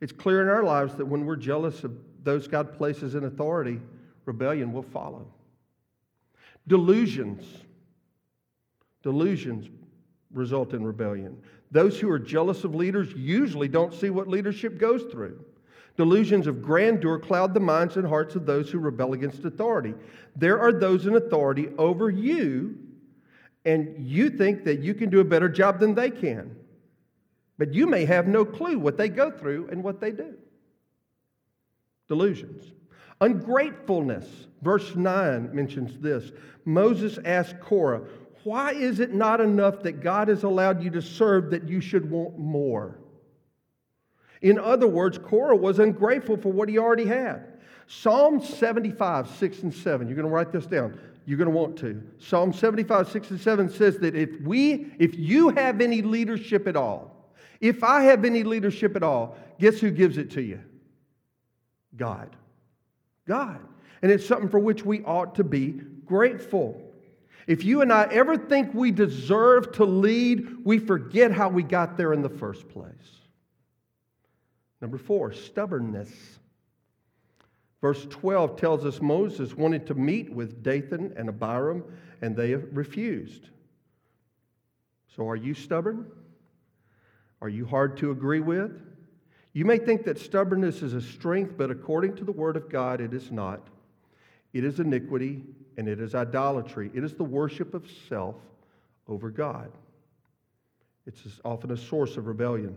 It's 0.00 0.12
clear 0.12 0.42
in 0.42 0.48
our 0.48 0.62
lives 0.62 0.94
that 0.96 1.06
when 1.06 1.24
we're 1.24 1.36
jealous 1.36 1.84
of 1.84 1.96
those 2.22 2.46
God 2.46 2.76
places 2.76 3.14
in 3.14 3.24
authority, 3.24 3.80
rebellion 4.26 4.72
will 4.72 4.82
follow. 4.82 5.26
Delusions. 6.66 7.44
Delusions 9.02 9.68
result 10.32 10.74
in 10.74 10.84
rebellion. 10.84 11.40
Those 11.70 11.98
who 11.98 12.10
are 12.10 12.18
jealous 12.18 12.64
of 12.64 12.74
leaders 12.74 13.12
usually 13.14 13.68
don't 13.68 13.94
see 13.94 14.10
what 14.10 14.28
leadership 14.28 14.78
goes 14.78 15.04
through. 15.04 15.42
Delusions 15.96 16.46
of 16.48 16.60
grandeur 16.60 17.18
cloud 17.18 17.54
the 17.54 17.60
minds 17.60 17.96
and 17.96 18.06
hearts 18.06 18.34
of 18.34 18.46
those 18.46 18.70
who 18.70 18.78
rebel 18.78 19.12
against 19.12 19.44
authority. 19.44 19.94
There 20.34 20.58
are 20.58 20.72
those 20.72 21.06
in 21.06 21.14
authority 21.14 21.68
over 21.78 22.10
you, 22.10 22.76
and 23.64 23.94
you 24.04 24.28
think 24.30 24.64
that 24.64 24.80
you 24.80 24.94
can 24.94 25.08
do 25.08 25.20
a 25.20 25.24
better 25.24 25.48
job 25.48 25.78
than 25.78 25.94
they 25.94 26.10
can. 26.10 26.56
But 27.58 27.72
you 27.72 27.86
may 27.86 28.04
have 28.04 28.26
no 28.26 28.44
clue 28.44 28.78
what 28.78 28.96
they 28.96 29.08
go 29.08 29.30
through 29.30 29.68
and 29.70 29.84
what 29.84 30.00
they 30.00 30.10
do. 30.10 30.34
Delusions. 32.08 32.72
Ungratefulness. 33.20 34.26
Verse 34.62 34.96
9 34.96 35.54
mentions 35.54 35.98
this. 36.00 36.32
Moses 36.64 37.18
asked 37.24 37.60
Korah, 37.60 38.02
Why 38.42 38.72
is 38.72 38.98
it 38.98 39.14
not 39.14 39.40
enough 39.40 39.82
that 39.82 40.00
God 40.00 40.26
has 40.26 40.42
allowed 40.42 40.82
you 40.82 40.90
to 40.90 41.02
serve 41.02 41.50
that 41.50 41.68
you 41.68 41.80
should 41.80 42.10
want 42.10 42.36
more? 42.36 42.98
In 44.44 44.58
other 44.58 44.86
words, 44.86 45.16
Korah 45.16 45.56
was 45.56 45.78
ungrateful 45.78 46.36
for 46.36 46.52
what 46.52 46.68
he 46.68 46.76
already 46.76 47.06
had. 47.06 47.46
Psalm 47.86 48.42
75, 48.44 49.26
6 49.26 49.62
and 49.62 49.74
7. 49.74 50.06
You're 50.06 50.16
going 50.16 50.28
to 50.28 50.32
write 50.32 50.52
this 50.52 50.66
down. 50.66 50.98
You're 51.24 51.38
going 51.38 51.50
to 51.50 51.56
want 51.56 51.78
to. 51.78 52.02
Psalm 52.18 52.52
75, 52.52 53.08
6 53.08 53.30
and 53.30 53.40
7 53.40 53.70
says 53.70 53.96
that 54.00 54.14
if 54.14 54.38
we, 54.42 54.92
if 54.98 55.18
you 55.18 55.48
have 55.48 55.80
any 55.80 56.02
leadership 56.02 56.66
at 56.66 56.76
all, 56.76 57.32
if 57.62 57.82
I 57.82 58.02
have 58.02 58.26
any 58.26 58.42
leadership 58.42 58.96
at 58.96 59.02
all, 59.02 59.38
guess 59.58 59.80
who 59.80 59.90
gives 59.90 60.18
it 60.18 60.30
to 60.32 60.42
you? 60.42 60.60
God. 61.96 62.36
God. 63.26 63.60
And 64.02 64.12
it's 64.12 64.26
something 64.26 64.50
for 64.50 64.58
which 64.58 64.84
we 64.84 65.02
ought 65.04 65.36
to 65.36 65.44
be 65.44 65.80
grateful. 66.04 66.78
If 67.46 67.64
you 67.64 67.80
and 67.80 67.90
I 67.90 68.08
ever 68.12 68.36
think 68.36 68.74
we 68.74 68.90
deserve 68.90 69.72
to 69.72 69.86
lead, 69.86 70.66
we 70.66 70.78
forget 70.78 71.32
how 71.32 71.48
we 71.48 71.62
got 71.62 71.96
there 71.96 72.12
in 72.12 72.20
the 72.20 72.28
first 72.28 72.68
place. 72.68 73.23
Number 74.84 74.98
four, 74.98 75.32
stubbornness. 75.32 76.10
Verse 77.80 78.04
12 78.10 78.58
tells 78.58 78.84
us 78.84 79.00
Moses 79.00 79.54
wanted 79.54 79.86
to 79.86 79.94
meet 79.94 80.30
with 80.30 80.62
Dathan 80.62 81.14
and 81.16 81.30
Abiram, 81.30 81.82
and 82.20 82.36
they 82.36 82.54
refused. 82.54 83.48
So, 85.16 85.26
are 85.26 85.36
you 85.36 85.54
stubborn? 85.54 86.04
Are 87.40 87.48
you 87.48 87.64
hard 87.64 87.96
to 87.96 88.10
agree 88.10 88.40
with? 88.40 88.78
You 89.54 89.64
may 89.64 89.78
think 89.78 90.04
that 90.04 90.18
stubbornness 90.18 90.82
is 90.82 90.92
a 90.92 91.00
strength, 91.00 91.56
but 91.56 91.70
according 91.70 92.16
to 92.16 92.24
the 92.24 92.32
Word 92.32 92.58
of 92.58 92.68
God, 92.68 93.00
it 93.00 93.14
is 93.14 93.32
not. 93.32 93.66
It 94.52 94.64
is 94.64 94.80
iniquity 94.80 95.44
and 95.78 95.88
it 95.88 95.98
is 95.98 96.14
idolatry. 96.14 96.90
It 96.92 97.02
is 97.04 97.14
the 97.14 97.24
worship 97.24 97.72
of 97.72 97.90
self 98.10 98.36
over 99.08 99.30
God. 99.30 99.72
It's 101.06 101.40
often 101.42 101.70
a 101.70 101.76
source 101.78 102.18
of 102.18 102.26
rebellion. 102.26 102.76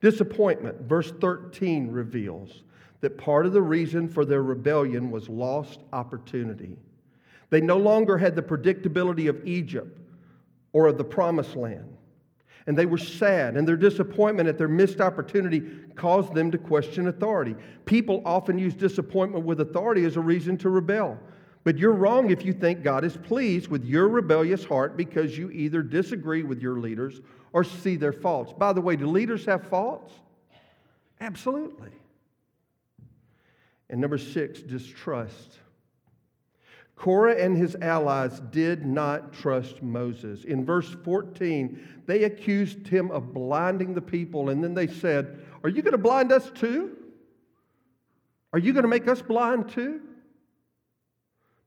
Disappointment, 0.00 0.82
verse 0.82 1.12
13 1.20 1.90
reveals 1.90 2.62
that 3.00 3.18
part 3.18 3.46
of 3.46 3.52
the 3.52 3.62
reason 3.62 4.08
for 4.08 4.24
their 4.24 4.42
rebellion 4.42 5.10
was 5.10 5.28
lost 5.28 5.80
opportunity. 5.92 6.76
They 7.50 7.60
no 7.60 7.76
longer 7.76 8.18
had 8.18 8.34
the 8.34 8.42
predictability 8.42 9.28
of 9.28 9.46
Egypt 9.46 10.00
or 10.72 10.86
of 10.86 10.98
the 10.98 11.04
promised 11.04 11.56
land 11.56 11.96
and 12.66 12.76
they 12.76 12.86
were 12.86 12.98
sad, 12.98 13.56
and 13.56 13.66
their 13.66 13.76
disappointment 13.76 14.48
at 14.48 14.58
their 14.58 14.68
missed 14.68 15.00
opportunity 15.00 15.62
caused 15.94 16.34
them 16.34 16.50
to 16.50 16.58
question 16.58 17.06
authority. 17.06 17.54
People 17.84 18.22
often 18.24 18.58
use 18.58 18.74
disappointment 18.74 19.44
with 19.44 19.60
authority 19.60 20.04
as 20.04 20.16
a 20.16 20.20
reason 20.20 20.56
to 20.58 20.68
rebel. 20.68 21.18
But 21.62 21.78
you're 21.78 21.92
wrong 21.92 22.30
if 22.30 22.44
you 22.44 22.52
think 22.52 22.82
God 22.82 23.04
is 23.04 23.16
pleased 23.16 23.68
with 23.68 23.84
your 23.84 24.08
rebellious 24.08 24.64
heart 24.64 24.96
because 24.96 25.38
you 25.38 25.50
either 25.50 25.82
disagree 25.82 26.42
with 26.42 26.60
your 26.60 26.78
leaders 26.78 27.20
or 27.56 27.64
see 27.64 27.96
their 27.96 28.12
faults. 28.12 28.52
By 28.52 28.74
the 28.74 28.82
way, 28.82 28.96
do 28.96 29.06
leaders 29.06 29.46
have 29.46 29.66
faults? 29.68 30.12
Absolutely. 31.22 31.88
And 33.88 33.98
number 33.98 34.18
six, 34.18 34.60
distrust. 34.60 35.58
Korah 36.96 37.36
and 37.36 37.56
his 37.56 37.74
allies 37.76 38.40
did 38.50 38.84
not 38.84 39.32
trust 39.32 39.82
Moses. 39.82 40.44
In 40.44 40.66
verse 40.66 40.94
14, 41.02 42.02
they 42.04 42.24
accused 42.24 42.86
him 42.88 43.10
of 43.10 43.32
blinding 43.32 43.94
the 43.94 44.02
people, 44.02 44.50
and 44.50 44.62
then 44.62 44.74
they 44.74 44.86
said, 44.86 45.40
Are 45.64 45.70
you 45.70 45.80
going 45.80 45.92
to 45.92 45.98
blind 45.98 46.32
us 46.32 46.50
too? 46.50 46.94
Are 48.52 48.58
you 48.58 48.74
going 48.74 48.82
to 48.82 48.88
make 48.88 49.08
us 49.08 49.22
blind 49.22 49.70
too? 49.70 50.02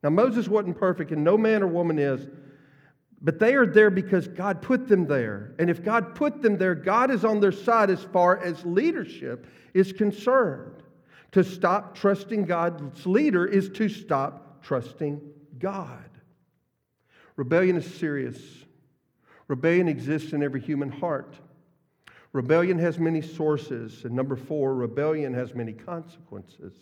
Now, 0.03 0.12
Moses 0.12 0.48
wasn't 0.48 0.77
perfect, 0.77 1.10
and 1.10 1.24
no 1.24 1.36
man 1.36 1.63
or 1.63 1.67
woman 1.67 1.98
is, 1.98 2.27
but 3.21 3.39
they 3.39 3.53
are 3.55 3.65
there 3.65 3.89
because 3.89 4.27
God 4.27 4.61
put 4.61 4.88
them 4.88 5.05
there. 5.05 5.53
And 5.59 5.69
if 5.69 5.83
God 5.83 6.15
put 6.15 6.41
them 6.41 6.57
there, 6.57 6.75
God 6.75 7.11
is 7.11 7.25
on 7.25 7.41
their 7.41 7.51
side 7.51 7.89
as 7.89 8.03
far 8.03 8.38
as 8.38 8.63
leadership 8.65 9.47
is 9.73 9.91
concerned. 9.91 10.83
To 11.33 11.43
stop 11.43 11.95
trusting 11.95 12.45
God's 12.45 13.05
leader 13.05 13.45
is 13.45 13.69
to 13.71 13.89
stop 13.89 14.63
trusting 14.63 15.21
God. 15.59 16.09
Rebellion 17.35 17.77
is 17.77 17.93
serious. 17.95 18.39
Rebellion 19.47 19.88
exists 19.88 20.33
in 20.33 20.41
every 20.41 20.61
human 20.61 20.91
heart. 20.91 21.35
Rebellion 22.33 22.79
has 22.79 22.99
many 22.99 23.21
sources. 23.21 24.05
And 24.05 24.13
number 24.13 24.35
four, 24.35 24.75
rebellion 24.75 25.33
has 25.33 25.53
many 25.53 25.73
consequences. 25.73 26.73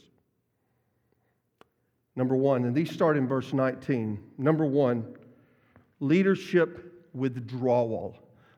Number 2.16 2.36
one, 2.36 2.66
and 2.66 2.76
these 2.76 2.92
start 2.92 3.18
in 3.18 3.28
verse 3.28 3.54
19. 3.54 4.20
Number 4.38 4.66
one, 4.66 5.16
leadership 6.00 7.08
withdrawal. 7.14 8.18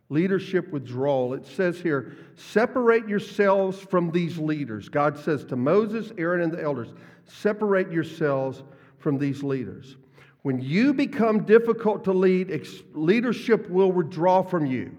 Leadership 0.09 0.71
withdrawal. 0.71 1.33
It 1.33 1.45
says 1.45 1.79
here, 1.79 2.15
separate 2.35 3.07
yourselves 3.07 3.79
from 3.79 4.11
these 4.11 4.37
leaders. 4.37 4.89
God 4.89 5.17
says 5.17 5.45
to 5.45 5.55
Moses, 5.55 6.11
Aaron, 6.17 6.41
and 6.41 6.51
the 6.51 6.61
elders, 6.61 6.89
separate 7.25 7.91
yourselves 7.91 8.63
from 8.97 9.17
these 9.17 9.43
leaders. 9.43 9.97
When 10.41 10.59
you 10.59 10.93
become 10.93 11.43
difficult 11.43 12.03
to 12.05 12.13
lead, 12.13 12.49
ex- 12.49 12.81
leadership 12.93 13.69
will 13.69 13.91
withdraw 13.91 14.41
from 14.41 14.65
you. 14.65 14.95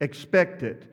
Expect 0.00 0.62
it. 0.62 0.92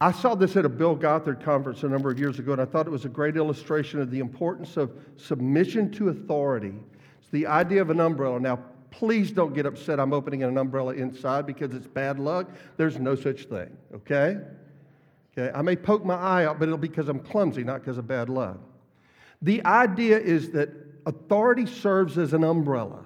I 0.00 0.12
saw 0.12 0.34
this 0.34 0.56
at 0.56 0.64
a 0.64 0.68
Bill 0.68 0.96
Gothard 0.96 1.42
conference 1.42 1.82
a 1.82 1.88
number 1.88 2.10
of 2.10 2.18
years 2.18 2.38
ago, 2.38 2.52
and 2.52 2.60
I 2.60 2.64
thought 2.64 2.86
it 2.86 2.90
was 2.90 3.04
a 3.04 3.08
great 3.08 3.36
illustration 3.36 4.00
of 4.00 4.10
the 4.10 4.20
importance 4.20 4.76
of 4.76 4.92
submission 5.16 5.90
to 5.92 6.08
authority. 6.08 6.74
It's 7.20 7.30
the 7.30 7.46
idea 7.46 7.82
of 7.82 7.90
an 7.90 8.00
umbrella. 8.00 8.38
Now, 8.38 8.60
please 8.90 9.30
don't 9.30 9.54
get 9.54 9.66
upset 9.66 10.00
I'm 10.00 10.12
opening 10.12 10.42
an 10.42 10.56
umbrella 10.56 10.94
inside 10.94 11.46
because 11.46 11.74
it's 11.74 11.86
bad 11.86 12.18
luck. 12.18 12.50
There's 12.76 12.98
no 12.98 13.14
such 13.14 13.44
thing, 13.44 13.76
okay? 13.94 14.38
Okay, 15.36 15.52
I 15.54 15.62
may 15.62 15.76
poke 15.76 16.04
my 16.04 16.16
eye 16.16 16.44
out, 16.44 16.58
but 16.58 16.66
it'll 16.66 16.78
be 16.78 16.88
because 16.88 17.08
I'm 17.08 17.20
clumsy, 17.20 17.64
not 17.64 17.80
because 17.80 17.98
of 17.98 18.06
bad 18.06 18.28
luck. 18.28 18.58
The 19.42 19.64
idea 19.64 20.18
is 20.18 20.50
that 20.52 20.70
authority 21.06 21.66
serves 21.66 22.18
as 22.18 22.32
an 22.32 22.42
umbrella, 22.42 23.04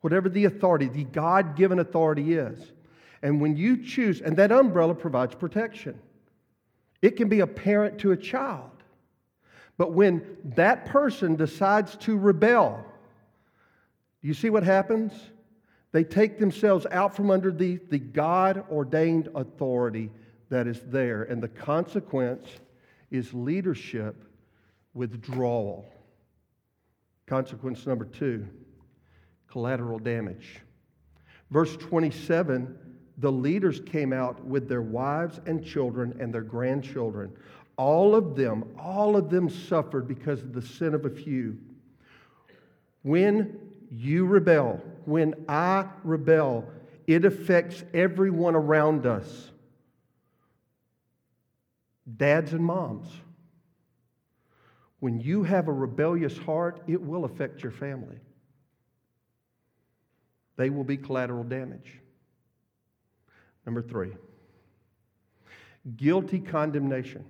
whatever 0.00 0.28
the 0.28 0.46
authority, 0.46 0.88
the 0.88 1.04
God 1.04 1.56
given 1.56 1.78
authority 1.78 2.34
is. 2.34 2.72
And 3.22 3.40
when 3.40 3.56
you 3.56 3.84
choose, 3.84 4.20
and 4.20 4.36
that 4.38 4.50
umbrella 4.50 4.94
provides 4.94 5.34
protection, 5.34 5.98
it 7.02 7.16
can 7.16 7.28
be 7.28 7.40
a 7.40 7.46
parent 7.46 7.98
to 8.00 8.12
a 8.12 8.16
child. 8.16 8.70
But 9.76 9.92
when 9.92 10.36
that 10.44 10.86
person 10.86 11.36
decides 11.36 11.96
to 11.96 12.18
rebel, 12.18 12.84
you 14.22 14.34
see 14.34 14.50
what 14.50 14.62
happens? 14.62 15.12
They 15.92 16.04
take 16.04 16.38
themselves 16.38 16.86
out 16.90 17.16
from 17.16 17.30
under 17.30 17.50
the, 17.50 17.80
the 17.88 17.98
God 17.98 18.64
ordained 18.70 19.28
authority 19.34 20.10
that 20.48 20.66
is 20.66 20.80
there. 20.86 21.24
And 21.24 21.42
the 21.42 21.48
consequence 21.48 22.46
is 23.10 23.32
leadership 23.34 24.24
withdrawal. 24.94 25.86
Consequence 27.26 27.86
number 27.86 28.04
two 28.04 28.46
collateral 29.48 29.98
damage. 29.98 30.60
Verse 31.50 31.76
27 31.76 32.78
the 33.20 33.30
leaders 33.30 33.80
came 33.80 34.14
out 34.14 34.42
with 34.46 34.66
their 34.66 34.80
wives 34.80 35.40
and 35.44 35.62
children 35.62 36.16
and 36.20 36.32
their 36.32 36.42
grandchildren. 36.42 37.30
All 37.76 38.14
of 38.14 38.34
them, 38.34 38.64
all 38.78 39.14
of 39.14 39.28
them 39.28 39.50
suffered 39.50 40.08
because 40.08 40.40
of 40.40 40.54
the 40.54 40.62
sin 40.62 40.94
of 40.94 41.04
a 41.04 41.10
few. 41.10 41.58
When 43.02 43.59
you 43.90 44.24
rebel, 44.26 44.80
when 45.04 45.34
I 45.48 45.86
rebel, 46.04 46.64
it 47.06 47.24
affects 47.24 47.82
everyone 47.92 48.54
around 48.54 49.06
us 49.06 49.50
dads 52.16 52.52
and 52.52 52.64
moms. 52.64 53.08
When 55.00 55.20
you 55.20 55.42
have 55.42 55.68
a 55.68 55.72
rebellious 55.72 56.36
heart, 56.36 56.82
it 56.86 57.00
will 57.00 57.24
affect 57.24 57.62
your 57.62 57.72
family. 57.72 58.18
They 60.56 60.70
will 60.70 60.84
be 60.84 60.96
collateral 60.96 61.44
damage. 61.44 61.98
Number 63.64 63.80
three, 63.80 64.12
guilty 65.96 66.38
condemnation. 66.38 67.24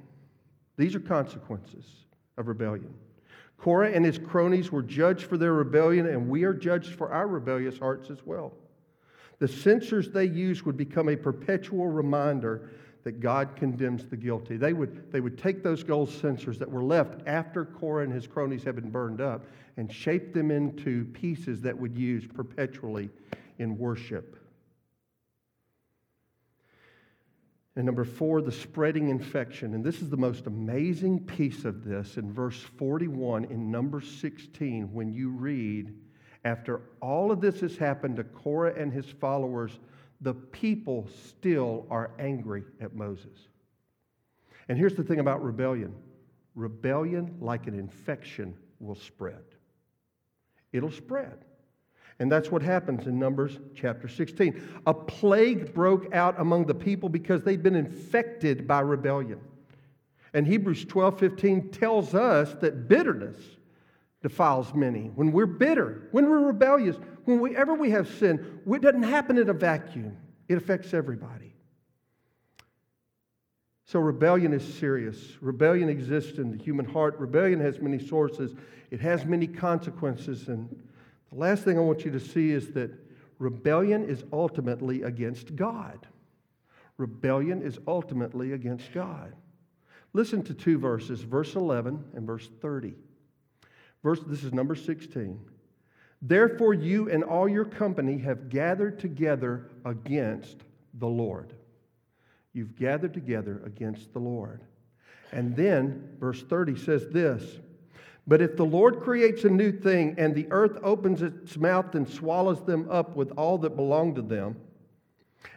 These 0.76 0.95
are 0.95 1.00
consequences 1.00 1.85
of 2.37 2.49
rebellion. 2.49 2.93
Korah 3.61 3.90
and 3.90 4.05
his 4.05 4.19
cronies 4.19 4.73
were 4.73 4.83
judged 4.83 5.25
for 5.25 5.37
their 5.37 5.52
rebellion, 5.52 6.07
and 6.07 6.29
we 6.29 6.45
are 6.45 6.55
judged 6.55 6.95
for 6.95 7.12
our 7.12 7.26
rebellious 7.26 7.79
hearts 7.79 8.11
as 8.11 8.25
well. 8.25 8.55
The 9.38 9.49
censers 9.49 10.11
they 10.11 10.25
used 10.25 10.62
would 10.62 10.76
become 10.76 11.09
a 11.09 11.17
perpetual 11.17 11.87
reminder 11.87 12.71
that 13.05 13.21
God 13.21 13.57
condemns 13.57 14.07
the 14.07 14.17
guilty. 14.17 14.57
They 14.57 14.73
would, 14.73 15.11
they 15.12 15.21
would 15.21 15.38
take 15.38 15.62
those 15.62 15.83
gold 15.83 16.11
censers 16.11 16.59
that 16.59 16.71
were 16.71 16.83
left 16.83 17.21
after 17.26 17.64
Korah 17.64 18.05
and 18.05 18.12
his 18.12 18.26
cronies 18.26 18.64
had 18.64 18.76
been 18.76 18.90
burned 18.90 19.21
up 19.21 19.45
and 19.76 19.93
shape 19.93 20.35
them 20.35 20.50
into 20.50 21.05
pieces 21.07 21.62
that 21.62 21.79
would 21.79 21.97
use 21.97 22.26
perpetually 22.26 23.11
in 23.59 23.79
worship. 23.79 24.39
And 27.77 27.87
number 27.87 28.05
four, 28.05 28.43
the 28.43 28.53
spreading 28.53 29.09
infection. 29.11 29.75
And 29.75 29.85
this 29.85 30.03
is 30.03 30.11
the 30.11 30.17
most 30.17 30.47
amazing 30.47 31.21
piece 31.21 31.65
of 31.65 31.85
this 31.85 32.17
in 32.17 32.33
verse 32.33 32.61
41 32.79 33.45
in 33.45 33.71
Numbers 33.71 34.11
16 34.21 34.93
when 34.93 35.12
you 35.12 35.31
read, 35.31 35.95
after 36.45 36.83
all 37.00 37.31
of 37.31 37.41
this 37.41 37.61
has 37.61 37.77
happened 37.77 38.17
to 38.17 38.25
Korah 38.25 38.75
and 38.77 38.93
his 38.93 39.07
followers, 39.07 39.79
the 40.21 40.35
people 40.35 41.09
still 41.29 41.87
are 41.91 42.11
angry 42.19 42.65
at 42.81 42.95
Moses. 42.95 43.49
And 44.69 44.77
here's 44.77 44.95
the 44.95 45.05
thing 45.05 45.21
about 45.21 45.43
rebellion 45.43 45.95
rebellion, 46.57 47.37
like 47.41 47.69
an 47.69 47.79
infection, 47.79 48.55
will 48.81 48.97
spread. 48.97 49.45
It'll 50.73 50.91
spread. 50.91 51.45
And 52.21 52.31
that's 52.31 52.50
what 52.50 52.62
happens 52.62 53.07
in 53.07 53.19
Numbers 53.19 53.59
chapter 53.75 54.07
16. 54.07 54.83
A 54.87 54.93
plague 54.93 55.73
broke 55.73 56.15
out 56.15 56.39
among 56.39 56.67
the 56.67 56.75
people 56.75 57.09
because 57.09 57.43
they'd 57.43 57.62
been 57.62 57.75
infected 57.75 58.69
by 58.69 58.81
rebellion. 58.81 59.41
And 60.35 60.47
Hebrews 60.47 60.85
12 60.85 61.19
15 61.19 61.71
tells 61.71 62.15
us 62.15 62.55
that 62.61 62.89
bitterness 62.89 63.39
defiles 64.23 64.75
many. 64.75 65.11
When 65.15 65.33
we're 65.33 65.47
bitter, 65.47 66.09
when 66.12 66.29
we're 66.29 66.47
rebellious, 66.47 66.97
whenever 67.25 67.75
we 67.75 67.91
have 67.91 68.07
sin, 68.07 68.61
it 68.71 68.83
doesn't 68.83 69.03
happen 69.03 69.39
in 69.39 69.49
a 69.49 69.55
vacuum, 69.55 70.17
it 70.47 70.59
affects 70.59 70.93
everybody. 70.93 71.55
So, 73.87 73.99
rebellion 73.99 74.53
is 74.53 74.62
serious. 74.75 75.39
Rebellion 75.41 75.89
exists 75.89 76.39
in 76.39 76.53
the 76.53 76.62
human 76.62 76.85
heart. 76.85 77.19
Rebellion 77.19 77.59
has 77.61 77.81
many 77.81 77.99
sources, 77.99 78.55
it 78.91 79.00
has 79.00 79.25
many 79.25 79.47
consequences. 79.47 80.49
And 80.49 80.69
the 81.32 81.38
last 81.38 81.64
thing 81.64 81.78
I 81.78 81.82
want 81.82 82.04
you 82.04 82.10
to 82.12 82.20
see 82.20 82.50
is 82.50 82.72
that 82.72 82.90
rebellion 83.38 84.04
is 84.04 84.25
ultimately 84.32 85.02
against 85.02 85.56
God. 85.56 86.06
Rebellion 86.96 87.62
is 87.62 87.78
ultimately 87.87 88.52
against 88.52 88.92
God. 88.92 89.32
Listen 90.12 90.42
to 90.44 90.54
two 90.54 90.78
verses, 90.78 91.20
verse 91.22 91.54
11 91.54 92.04
and 92.14 92.26
verse 92.26 92.49
30. 92.60 92.94
Verse, 94.02 94.20
this 94.26 94.44
is 94.44 94.52
Numbers 94.52 94.84
16. 94.84 95.40
Therefore, 96.22 96.75
you 96.75 97.08
and 97.10 97.22
all 97.25 97.49
your 97.49 97.64
company 97.64 98.18
have 98.18 98.49
gathered 98.49 98.99
together 98.99 99.70
against 99.84 100.56
the 100.94 101.06
Lord. 101.06 101.54
You've 102.52 102.76
gathered 102.76 103.14
together 103.14 103.62
against 103.64 104.12
the 104.12 104.18
Lord. 104.18 104.62
And 105.32 105.54
then, 105.54 106.16
verse 106.18 106.42
30 106.42 106.76
says 106.76 107.08
this 107.08 107.58
But 108.30 108.40
if 108.40 108.56
the 108.56 108.64
Lord 108.64 109.00
creates 109.00 109.42
a 109.42 109.50
new 109.50 109.72
thing, 109.72 110.14
and 110.16 110.32
the 110.32 110.46
earth 110.52 110.78
opens 110.84 111.20
its 111.20 111.56
mouth 111.56 111.96
and 111.96 112.08
swallows 112.08 112.62
them 112.62 112.87
up 112.88 113.16
with 113.16 113.32
all 113.32 113.58
that 113.58 113.75
belong 113.75 114.14
to 114.14 114.22
them, 114.22 114.54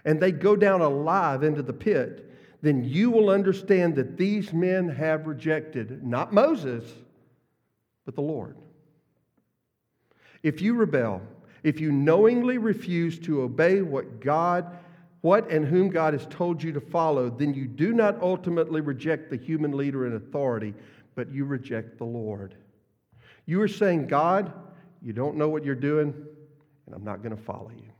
and 0.05 0.19
they 0.19 0.31
go 0.31 0.55
down 0.55 0.81
alive 0.81 1.43
into 1.43 1.61
the 1.61 1.71
pit, 1.71 2.31
then 2.63 2.83
you 2.83 3.11
will 3.11 3.29
understand 3.29 3.95
that 3.97 4.17
these 4.17 4.53
men 4.53 4.89
have 4.89 5.27
rejected 5.27 6.03
not 6.03 6.33
Moses, 6.33 6.83
but 8.05 8.15
the 8.15 8.21
Lord. 8.21 8.57
If 10.41 10.59
you 10.59 10.73
rebel, 10.73 11.21
if 11.61 11.79
you 11.79 11.91
knowingly 11.91 12.57
refuse 12.57 13.19
to 13.19 13.43
obey 13.43 13.83
what 13.83 14.19
God, 14.19 14.65
what 15.21 15.47
and 15.51 15.63
whom 15.63 15.89
God 15.89 16.15
has 16.15 16.25
told 16.25 16.63
you 16.63 16.71
to 16.71 16.81
follow, 16.81 17.29
then 17.29 17.53
you 17.53 17.67
do 17.67 17.93
not 17.93 18.19
ultimately 18.19 18.81
reject 18.81 19.29
the 19.29 19.37
human 19.37 19.77
leader 19.77 20.07
in 20.07 20.15
authority, 20.15 20.73
but 21.13 21.31
you 21.31 21.45
reject 21.45 21.99
the 21.99 22.03
Lord. 22.03 22.55
You 23.45 23.61
are 23.61 23.67
saying, 23.67 24.07
God, 24.07 24.53
you 25.01 25.13
don't 25.13 25.35
know 25.35 25.49
what 25.49 25.65
you're 25.65 25.75
doing, 25.75 26.13
and 26.85 26.95
I'm 26.95 27.03
not 27.03 27.21
going 27.21 27.35
to 27.35 27.41
follow 27.41 27.71
you. 27.75 27.91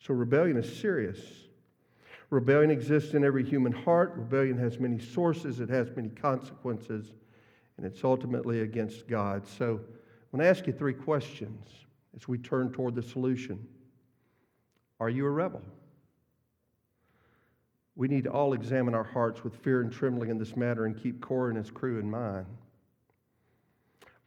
So 0.00 0.14
rebellion 0.14 0.56
is 0.56 0.80
serious. 0.80 1.18
Rebellion 2.30 2.70
exists 2.70 3.14
in 3.14 3.24
every 3.24 3.44
human 3.44 3.72
heart. 3.72 4.14
Rebellion 4.16 4.58
has 4.58 4.80
many 4.80 4.98
sources, 4.98 5.60
it 5.60 5.68
has 5.70 5.88
many 5.94 6.08
consequences, 6.08 7.12
and 7.76 7.86
it's 7.86 8.02
ultimately 8.02 8.62
against 8.62 9.06
God. 9.06 9.46
So 9.46 9.80
I 9.80 10.36
want 10.36 10.42
to 10.42 10.46
ask 10.46 10.66
you 10.66 10.72
three 10.72 10.94
questions 10.94 11.68
as 12.16 12.26
we 12.26 12.38
turn 12.38 12.72
toward 12.72 12.94
the 12.94 13.02
solution. 13.02 13.64
Are 14.98 15.08
you 15.08 15.26
a 15.26 15.30
rebel? 15.30 15.62
We 17.96 18.08
need 18.08 18.24
to 18.24 18.30
all 18.30 18.52
examine 18.52 18.94
our 18.94 19.04
hearts 19.04 19.44
with 19.44 19.54
fear 19.56 19.80
and 19.80 19.92
trembling 19.92 20.30
in 20.30 20.38
this 20.38 20.56
matter 20.56 20.86
and 20.86 21.00
keep 21.00 21.20
Korah 21.20 21.50
and 21.50 21.58
his 21.58 21.70
crew 21.70 22.00
in 22.00 22.10
mind. 22.10 22.46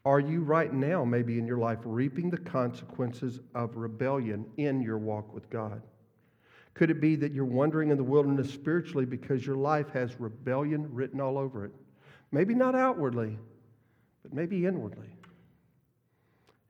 Are 0.07 0.21
you 0.21 0.39
right 0.39 0.71
now, 0.71 1.03
maybe 1.03 1.37
in 1.37 1.45
your 1.45 1.57
life, 1.57 1.79
reaping 1.83 2.29
the 2.29 2.37
consequences 2.37 3.41
of 3.53 3.75
rebellion 3.75 4.45
in 4.55 4.81
your 4.81 4.97
walk 4.97 5.33
with 5.33 5.49
God? 5.49 5.81
Could 6.75 6.89
it 6.89 7.01
be 7.01 7.17
that 7.17 7.33
you're 7.33 7.43
wandering 7.43 7.89
in 7.89 7.97
the 7.97 8.05
wilderness 8.05 8.49
spiritually 8.49 9.03
because 9.03 9.45
your 9.45 9.57
life 9.57 9.89
has 9.89 10.17
rebellion 10.17 10.87
written 10.93 11.19
all 11.19 11.37
over 11.37 11.65
it? 11.65 11.73
Maybe 12.31 12.55
not 12.55 12.73
outwardly, 12.73 13.37
but 14.23 14.33
maybe 14.33 14.65
inwardly. 14.65 15.09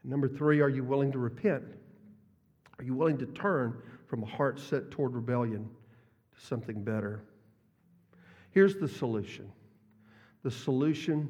Number 0.03 0.27
three, 0.27 0.59
are 0.59 0.69
you 0.69 0.83
willing 0.83 1.11
to 1.11 1.19
repent? 1.19 1.63
Are 2.79 2.83
you 2.83 2.95
willing 2.95 3.19
to 3.19 3.27
turn 3.27 3.79
from 4.07 4.23
a 4.23 4.25
heart 4.25 4.59
set 4.59 4.89
toward 4.89 5.13
rebellion 5.13 5.69
to 6.33 6.43
something 6.43 6.83
better? 6.83 7.21
Here's 8.49 8.77
the 8.77 8.87
solution 8.87 9.51
the 10.41 10.49
solution 10.49 11.29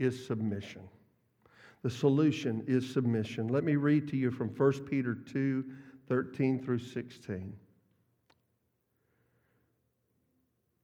is 0.00 0.26
submission. 0.26 0.88
The 1.84 1.90
solution 1.90 2.64
is 2.66 2.92
submission. 2.92 3.46
Let 3.46 3.62
me 3.62 3.76
read 3.76 4.08
to 4.08 4.16
you 4.16 4.32
from 4.32 4.48
1 4.48 4.72
Peter 4.86 5.14
2 5.14 5.64
13 6.08 6.62
through 6.62 6.80
16. 6.80 7.54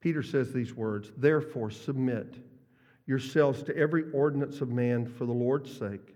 Peter 0.00 0.22
says 0.22 0.52
these 0.52 0.74
words 0.74 1.10
Therefore, 1.16 1.70
submit 1.70 2.36
yourselves 3.06 3.64
to 3.64 3.76
every 3.76 4.04
ordinance 4.12 4.60
of 4.60 4.68
man 4.70 5.04
for 5.04 5.26
the 5.26 5.32
Lord's 5.32 5.76
sake 5.76 6.14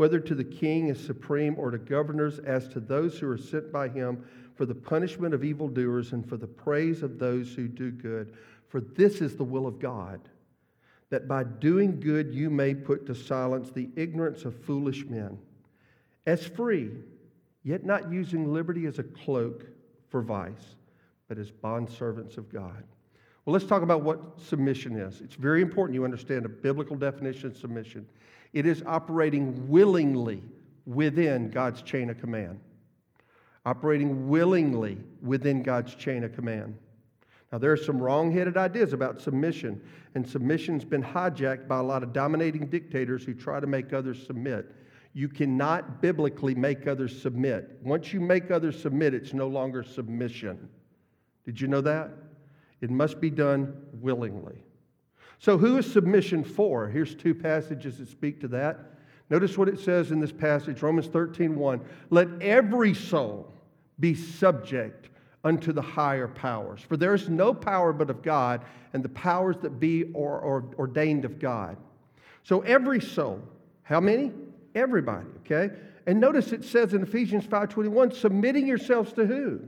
whether 0.00 0.18
to 0.18 0.34
the 0.34 0.42
king 0.42 0.88
as 0.88 0.98
supreme 0.98 1.54
or 1.58 1.70
to 1.70 1.76
governors 1.76 2.38
as 2.38 2.66
to 2.68 2.80
those 2.80 3.18
who 3.18 3.28
are 3.28 3.36
sent 3.36 3.70
by 3.70 3.86
him 3.86 4.24
for 4.54 4.64
the 4.64 4.74
punishment 4.74 5.34
of 5.34 5.44
evildoers 5.44 6.12
and 6.12 6.26
for 6.26 6.38
the 6.38 6.46
praise 6.46 7.02
of 7.02 7.18
those 7.18 7.52
who 7.52 7.68
do 7.68 7.90
good. 7.90 8.32
For 8.68 8.80
this 8.80 9.20
is 9.20 9.36
the 9.36 9.44
will 9.44 9.66
of 9.66 9.78
God, 9.78 10.20
that 11.10 11.28
by 11.28 11.44
doing 11.44 12.00
good 12.00 12.32
you 12.32 12.48
may 12.48 12.74
put 12.74 13.06
to 13.06 13.14
silence 13.14 13.70
the 13.70 13.90
ignorance 13.96 14.44
of 14.44 14.54
foolish 14.64 15.04
men. 15.06 15.38
As 16.26 16.46
free, 16.46 16.90
yet 17.64 17.84
not 17.84 18.10
using 18.10 18.52
liberty 18.52 18.86
as 18.86 18.98
a 18.98 19.02
cloak 19.02 19.66
for 20.08 20.22
vice, 20.22 20.76
but 21.28 21.38
as 21.38 21.50
bondservants 21.50 22.38
of 22.38 22.52
God. 22.52 22.84
Well, 23.44 23.52
let's 23.52 23.64
talk 23.64 23.82
about 23.82 24.02
what 24.02 24.40
submission 24.40 24.96
is. 24.96 25.20
It's 25.20 25.34
very 25.34 25.62
important 25.62 25.94
you 25.94 26.04
understand 26.04 26.44
a 26.44 26.48
biblical 26.48 26.96
definition 26.96 27.48
of 27.48 27.56
submission. 27.56 28.06
It 28.52 28.66
is 28.66 28.82
operating 28.86 29.68
willingly 29.68 30.42
within 30.86 31.50
God's 31.50 31.82
chain 31.82 32.10
of 32.10 32.20
command. 32.20 32.60
Operating 33.66 34.28
willingly 34.28 34.98
within 35.22 35.62
God's 35.62 35.94
chain 35.94 36.24
of 36.24 36.34
command. 36.34 36.76
Now, 37.52 37.58
there 37.58 37.72
are 37.72 37.76
some 37.76 38.00
wrong 38.00 38.30
headed 38.30 38.56
ideas 38.56 38.92
about 38.92 39.20
submission, 39.20 39.80
and 40.14 40.26
submission's 40.26 40.84
been 40.84 41.02
hijacked 41.02 41.66
by 41.66 41.78
a 41.78 41.82
lot 41.82 42.02
of 42.02 42.12
dominating 42.12 42.66
dictators 42.66 43.24
who 43.24 43.34
try 43.34 43.58
to 43.58 43.66
make 43.66 43.92
others 43.92 44.24
submit. 44.24 44.72
You 45.14 45.28
cannot 45.28 46.00
biblically 46.00 46.54
make 46.54 46.86
others 46.86 47.20
submit. 47.20 47.78
Once 47.82 48.12
you 48.12 48.20
make 48.20 48.52
others 48.52 48.80
submit, 48.80 49.14
it's 49.14 49.34
no 49.34 49.48
longer 49.48 49.82
submission. 49.82 50.68
Did 51.44 51.60
you 51.60 51.66
know 51.66 51.80
that? 51.80 52.10
It 52.80 52.90
must 52.90 53.20
be 53.20 53.30
done 53.30 53.74
willingly. 53.94 54.62
So, 55.40 55.58
who 55.58 55.78
is 55.78 55.90
submission 55.90 56.44
for? 56.44 56.88
Here's 56.88 57.14
two 57.14 57.34
passages 57.34 57.98
that 57.98 58.08
speak 58.08 58.40
to 58.42 58.48
that. 58.48 58.78
Notice 59.28 59.58
what 59.58 59.68
it 59.68 59.80
says 59.80 60.12
in 60.12 60.20
this 60.20 60.32
passage, 60.32 60.82
Romans 60.82 61.08
13 61.08 61.56
1. 61.56 61.80
Let 62.10 62.28
every 62.40 62.94
soul 62.94 63.52
be 63.98 64.14
subject 64.14 65.09
unto 65.44 65.72
the 65.72 65.82
higher 65.82 66.28
powers. 66.28 66.80
For 66.82 66.96
there 66.96 67.14
is 67.14 67.28
no 67.28 67.54
power 67.54 67.92
but 67.92 68.10
of 68.10 68.22
God, 68.22 68.62
and 68.92 69.02
the 69.02 69.08
powers 69.08 69.56
that 69.62 69.80
be 69.80 70.12
are, 70.14 70.40
are 70.40 70.64
ordained 70.78 71.24
of 71.24 71.38
God. 71.38 71.76
So, 72.42 72.60
every 72.60 73.00
soul, 73.00 73.40
how 73.82 74.00
many? 74.00 74.32
Everybody, 74.74 75.26
okay? 75.44 75.74
And 76.06 76.20
notice 76.20 76.52
it 76.52 76.64
says 76.64 76.94
in 76.94 77.02
Ephesians 77.02 77.46
5:21, 77.46 78.12
submitting 78.12 78.66
yourselves 78.66 79.12
to 79.14 79.26
who? 79.26 79.60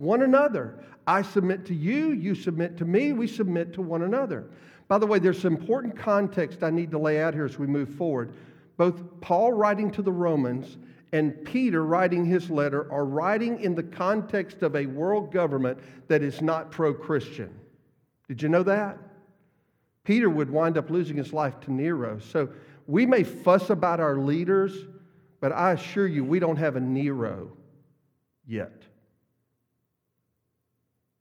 one 0.00 0.22
another. 0.22 0.82
I 1.06 1.20
submit 1.20 1.66
to 1.66 1.74
you, 1.74 2.12
you 2.12 2.34
submit 2.34 2.78
to 2.78 2.84
me, 2.84 3.12
we 3.12 3.26
submit 3.26 3.74
to 3.74 3.82
one 3.82 4.02
another. 4.02 4.46
By 4.88 4.98
the 4.98 5.06
way, 5.06 5.18
there's 5.18 5.40
some 5.40 5.54
important 5.54 5.96
context 5.96 6.62
I 6.62 6.70
need 6.70 6.90
to 6.92 6.98
lay 6.98 7.20
out 7.20 7.34
here 7.34 7.44
as 7.44 7.58
we 7.58 7.66
move 7.66 7.90
forward. 7.90 8.32
Both 8.76 9.20
Paul 9.20 9.52
writing 9.52 9.90
to 9.92 10.02
the 10.02 10.10
Romans 10.10 10.78
and 11.12 11.44
Peter, 11.44 11.84
writing 11.84 12.24
his 12.24 12.50
letter, 12.50 12.90
are 12.92 13.04
writing 13.04 13.60
in 13.60 13.74
the 13.74 13.82
context 13.82 14.62
of 14.62 14.76
a 14.76 14.86
world 14.86 15.32
government 15.32 15.78
that 16.08 16.22
is 16.22 16.40
not 16.40 16.70
pro 16.70 16.94
Christian. 16.94 17.52
Did 18.28 18.42
you 18.42 18.48
know 18.48 18.62
that? 18.62 18.96
Peter 20.04 20.30
would 20.30 20.50
wind 20.50 20.78
up 20.78 20.88
losing 20.88 21.16
his 21.16 21.32
life 21.32 21.58
to 21.60 21.72
Nero. 21.72 22.18
So 22.20 22.48
we 22.86 23.06
may 23.06 23.24
fuss 23.24 23.70
about 23.70 24.00
our 24.00 24.18
leaders, 24.18 24.86
but 25.40 25.52
I 25.52 25.72
assure 25.72 26.06
you, 26.06 26.24
we 26.24 26.38
don't 26.38 26.56
have 26.56 26.76
a 26.76 26.80
Nero 26.80 27.52
yet. 28.46 28.82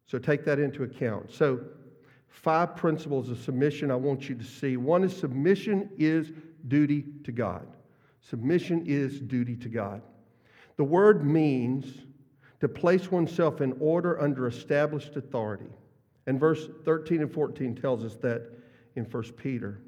So 0.06 0.18
take 0.18 0.46
that 0.46 0.60
into 0.60 0.84
account. 0.84 1.32
So, 1.32 1.62
five 2.28 2.76
principles 2.76 3.30
of 3.30 3.40
submission 3.40 3.92
I 3.92 3.96
want 3.96 4.30
you 4.30 4.36
to 4.36 4.44
see. 4.44 4.78
One 4.78 5.04
is 5.04 5.16
submission 5.16 5.90
is 5.98 6.32
duty 6.68 7.06
to 7.26 7.32
God. 7.32 7.68
Submission 8.22 8.84
is 8.86 9.20
duty 9.20 9.56
to 9.58 9.70
God. 9.70 10.02
The 10.78 10.84
word 10.84 11.26
means 11.26 11.86
to 12.60 12.68
place 12.68 13.12
oneself 13.12 13.62
in 13.62 13.76
order 13.80 14.22
under 14.22 14.48
established 14.48 15.16
authority. 15.16 15.70
And 16.28 16.40
verse 16.40 16.68
13 16.86 17.22
and 17.22 17.34
14 17.34 17.76
tells 17.76 18.04
us 18.04 18.16
that 18.18 18.52
in 18.96 19.06
1 19.06 19.24
Peter. 19.34 19.82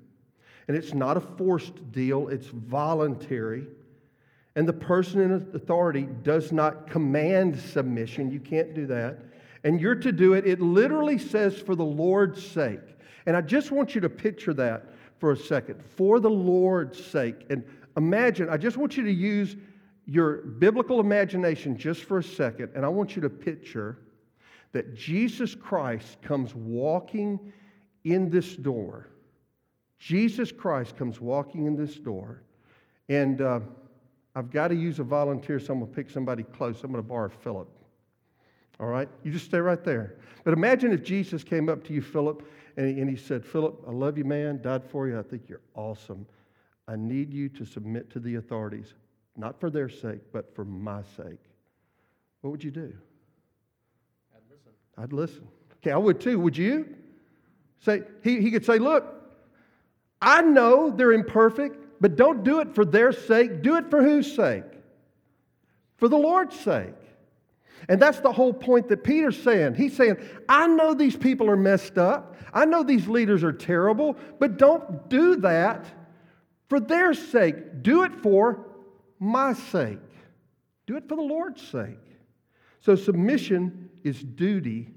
And 0.68 0.78
it's 0.78 0.94
not 0.94 1.18
a 1.18 1.22
forced 1.22 1.92
deal, 1.92 2.30
it's 2.30 2.48
voluntary. 2.48 3.68
And 4.56 4.68
the 4.68 4.74
person 4.74 5.22
in 5.22 5.32
authority 5.54 6.08
does 6.24 6.52
not 6.52 6.90
command 6.90 7.58
submission. 7.58 8.32
You 8.32 8.40
can't 8.40 8.74
do 8.74 8.86
that. 8.88 9.20
And 9.64 9.80
you're 9.80 9.96
to 9.96 10.12
do 10.12 10.34
it. 10.34 10.46
It 10.46 10.60
literally 10.60 11.18
says 11.18 11.58
for 11.58 11.76
the 11.76 11.86
Lord's 11.86 12.46
sake. 12.46 12.80
And 13.26 13.38
I 13.38 13.42
just 13.42 13.72
want 13.72 13.96
you 13.96 14.02
to 14.02 14.10
picture 14.10 14.54
that 14.56 14.86
for 15.20 15.32
a 15.32 15.38
second. 15.38 15.82
For 15.96 16.20
the 16.20 16.30
Lord's 16.30 17.04
sake. 17.04 17.46
And 17.50 17.64
imagine, 17.98 18.50
I 18.50 18.58
just 18.58 18.78
want 18.78 18.98
you 18.98 19.04
to 19.04 19.12
use 19.12 19.56
your 20.06 20.38
biblical 20.38 21.00
imagination 21.00 21.78
just 21.78 22.04
for 22.04 22.20
a 22.20 22.24
second. 22.24 22.72
And 22.76 22.86
I 22.86 22.90
want 22.90 23.16
you 23.16 23.22
to 23.22 23.30
picture 23.30 23.98
that 24.72 24.96
Jesus 24.96 25.56
Christ 25.56 26.22
comes 26.22 26.56
walking 26.56 27.54
in 28.04 28.30
this 28.30 28.56
door. 28.56 29.08
Jesus 30.00 30.52
Christ 30.52 30.98
comes 30.98 31.22
walking 31.22 31.66
in 31.66 31.76
this 31.76 31.96
door. 31.96 32.42
And 33.10 33.42
uh, 33.42 33.60
I've 34.36 34.50
got 34.50 34.70
to 34.70 34.76
use 34.76 35.00
a 35.00 35.04
volunteer, 35.04 35.60
so 35.60 35.74
I'm 35.74 35.80
going 35.80 35.92
to 35.92 35.96
pick 35.96 36.10
somebody 36.10 36.44
close. 36.44 36.84
I'm 36.84 36.92
going 36.92 37.04
to 37.04 37.08
borrow 37.08 37.30
Philip. 37.30 37.70
All 38.80 38.88
right? 38.88 39.10
You 39.24 39.32
just 39.32 39.46
stay 39.46 39.60
right 39.60 39.84
there. 39.84 40.18
But 40.44 40.54
imagine 40.54 40.92
if 40.92 41.04
Jesus 41.04 41.44
came 41.44 41.70
up 41.70 41.84
to 41.84 41.94
you, 41.94 42.02
Philip, 42.02 42.48
and 42.78 42.88
he, 42.88 43.02
and 43.02 43.10
he 43.10 43.16
said, 43.16 43.46
Philip, 43.46 43.84
I 43.88 43.92
love 43.92 44.18
you, 44.18 44.24
man. 44.24 44.62
Died 44.62 44.84
for 44.84 45.08
you. 45.08 45.20
I 45.20 45.24
think 45.24 45.44
you're 45.48 45.62
awesome. 45.76 46.26
I 46.92 46.98
need 46.98 47.34
you 47.34 47.48
to 47.50 47.64
submit 47.64 48.10
to 48.12 48.20
the 48.20 48.36
authorities, 48.36 48.96
not 49.38 49.62
for 49.62 49.70
their 49.70 49.88
sake, 49.88 50.20
but 50.34 50.54
for 50.54 50.66
my 50.66 51.02
sake. 51.16 51.40
What 52.42 52.52
would 52.52 52.64
you 52.66 52.72
do? 52.72 52.94
I'd 54.36 54.42
listen. 54.50 54.72
I'd 54.98 55.14
listen. 55.14 55.48
Okay, 55.78 55.92
I 55.92 55.98
would 55.98 56.20
too. 56.20 56.38
Would 56.40 56.58
you? 56.58 56.94
Say, 57.80 58.02
he, 58.26 58.42
he 58.42 58.52
could 58.52 58.66
say, 58.66 58.78
Look, 58.78 59.06
I 60.22 60.42
know 60.42 60.90
they're 60.90 61.14
imperfect, 61.14 61.78
but 62.02 62.18
don't 62.18 62.44
do 62.44 62.60
it 62.60 62.76
for 62.76 62.84
their 62.84 63.14
sake. 63.14 63.62
Do 63.62 63.78
it 63.78 63.90
for 63.90 64.04
whose 64.04 64.36
sake? 64.36 64.66
For 65.96 66.10
the 66.10 66.18
Lord's 66.18 66.60
sake. 66.60 66.94
And 67.88 68.02
that's 68.02 68.20
the 68.20 68.34
whole 68.34 68.54
point 68.54 68.90
that 68.90 69.02
Peter's 69.02 69.42
saying. 69.42 69.76
He's 69.76 69.96
saying, 69.96 70.18
I 70.50 70.68
know 70.68 70.94
these 70.94 71.16
people 71.16 71.50
are 71.50 71.56
messed 71.56 71.98
up. 71.98 72.36
I 72.54 72.66
know 72.66 72.84
these 72.84 73.08
leaders 73.08 73.46
are 73.46 73.54
terrible, 73.54 74.18
but 74.40 74.58
don't 74.58 75.10
do 75.10 75.38
that 75.38 75.86
for 76.72 76.80
their 76.80 77.14
sake. 77.14 77.84
Do 77.84 78.04
it 78.04 78.16
for 78.24 78.66
my 79.20 79.52
sake. 79.52 80.00
Do 80.88 80.96
it 80.96 81.06
for 81.10 81.18
the 81.18 81.22
Lord's 81.22 81.62
sake. 81.62 82.00
So 82.80 82.96
submission 82.96 83.90
is 84.06 84.24
duty 84.24 84.88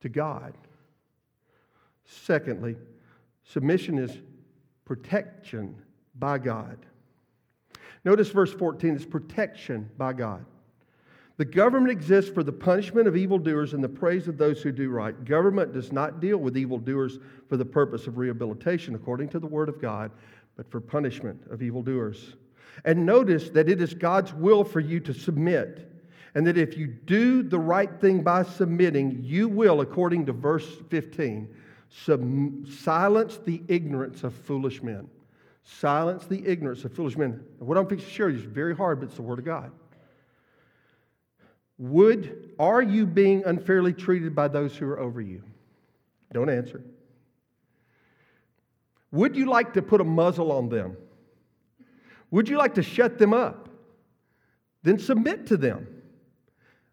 to 0.00 0.08
God. 0.08 0.54
Secondly, 2.04 2.74
submission 3.44 3.96
is 3.96 4.18
protection 4.84 5.80
by 6.16 6.38
God. 6.38 6.84
Notice 8.04 8.30
verse 8.30 8.52
14 8.52 8.96
is 8.96 9.06
protection 9.06 9.88
by 9.96 10.14
God. 10.14 10.44
The 11.36 11.44
government 11.44 11.92
exists 11.92 12.30
for 12.32 12.42
the 12.42 12.52
punishment 12.52 13.06
of 13.06 13.16
evildoers 13.16 13.72
and 13.72 13.82
the 13.82 13.88
praise 13.88 14.26
of 14.26 14.36
those 14.36 14.62
who 14.62 14.72
do 14.72 14.90
right. 14.90 15.24
Government 15.24 15.72
does 15.72 15.92
not 15.92 16.18
deal 16.18 16.38
with 16.38 16.56
evildoers 16.56 17.18
for 17.48 17.56
the 17.56 17.64
purpose 17.64 18.08
of 18.08 18.18
rehabilitation, 18.18 18.96
according 18.96 19.28
to 19.30 19.38
the 19.38 19.46
Word 19.46 19.68
of 19.68 19.80
God, 19.80 20.10
but 20.56 20.70
for 20.70 20.80
punishment 20.80 21.40
of 21.50 21.62
evildoers. 21.62 22.34
And 22.84 23.06
notice 23.06 23.50
that 23.50 23.68
it 23.68 23.80
is 23.80 23.94
God's 23.94 24.32
will 24.34 24.64
for 24.64 24.80
you 24.80 25.00
to 25.00 25.12
submit, 25.12 25.90
and 26.34 26.46
that 26.46 26.58
if 26.58 26.76
you 26.76 26.86
do 26.86 27.42
the 27.42 27.58
right 27.58 28.00
thing 28.00 28.22
by 28.22 28.42
submitting, 28.42 29.20
you 29.22 29.48
will, 29.48 29.80
according 29.80 30.26
to 30.26 30.32
verse 30.32 30.68
15, 30.90 31.48
sub- 31.88 32.68
silence 32.68 33.38
the 33.44 33.62
ignorance 33.68 34.24
of 34.24 34.34
foolish 34.34 34.82
men. 34.82 35.08
Silence 35.62 36.26
the 36.26 36.46
ignorance 36.46 36.84
of 36.84 36.92
foolish 36.92 37.16
men. 37.16 37.42
What 37.58 37.78
I'm 37.78 37.86
fixing 37.86 38.08
to 38.08 38.14
share 38.14 38.28
is 38.28 38.42
very 38.42 38.76
hard, 38.76 39.00
but 39.00 39.06
it's 39.06 39.16
the 39.16 39.22
Word 39.22 39.38
of 39.38 39.44
God. 39.44 39.72
Would, 41.78 42.50
are 42.58 42.82
you 42.82 43.06
being 43.06 43.44
unfairly 43.44 43.92
treated 43.92 44.34
by 44.34 44.48
those 44.48 44.76
who 44.76 44.86
are 44.86 45.00
over 45.00 45.20
you? 45.20 45.42
Don't 46.32 46.50
answer. 46.50 46.82
Would 49.14 49.36
you 49.36 49.46
like 49.46 49.74
to 49.74 49.82
put 49.82 50.00
a 50.00 50.04
muzzle 50.04 50.50
on 50.50 50.68
them? 50.68 50.96
Would 52.32 52.48
you 52.48 52.58
like 52.58 52.74
to 52.74 52.82
shut 52.82 53.16
them 53.16 53.32
up? 53.32 53.68
Then 54.82 54.98
submit 54.98 55.46
to 55.46 55.56
them. 55.56 55.86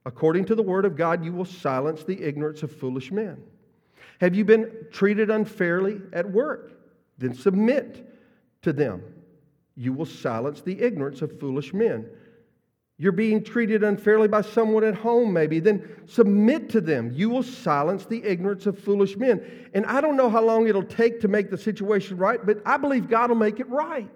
According 0.05 0.45
to 0.45 0.55
the 0.55 0.62
word 0.62 0.86
of 0.86 0.95
God, 0.95 1.25
you 1.25 1.34
will 1.34 1.45
silence 1.45 2.03
the 2.03 2.21
ignorance 2.21 2.62
of 2.62 2.71
foolish 2.71 3.12
men. 3.12 3.41
Have 4.19 4.36
you 4.36 4.45
been 4.45 4.69
treated 4.91 5.31
unfairly 5.31 5.99
at 6.13 6.29
work? 6.29 6.73
Then 7.17 7.34
submit 7.34 8.07
to 8.62 8.71
them. 8.71 9.01
You 9.75 9.91
will 9.91 10.05
silence 10.05 10.62
the 10.62 10.79
ignorance 10.79 11.23
of 11.23 11.39
foolish 11.39 11.73
men. 11.73 12.07
You're 13.02 13.12
being 13.12 13.44
treated 13.44 13.84
unfairly 13.84 14.28
by 14.28 14.42
someone 14.42 14.84
at 14.84 14.94
home, 14.94 15.34
maybe, 15.34 15.60
then 15.60 15.90
submit 16.06 16.70
to 16.70 16.82
them. 16.82 17.10
You 17.12 17.32
will 17.32 17.42
silence 17.42 18.06
the 18.06 18.24
ignorance 18.24 18.68
of 18.68 18.78
foolish 18.78 19.18
men. 19.18 19.44
And 19.74 19.88
I 19.88 20.02
don't 20.02 20.16
know 20.16 20.30
how 20.30 20.44
long 20.44 20.68
it'll 20.68 20.84
take 20.84 21.20
to 21.22 21.28
make 21.28 21.50
the 21.50 21.58
situation 21.58 22.18
right, 22.18 22.46
but 22.46 22.62
I 22.64 22.78
believe 22.78 23.10
God 23.10 23.32
will 23.32 23.38
make 23.38 23.60
it 23.60 23.68
right. 23.70 24.08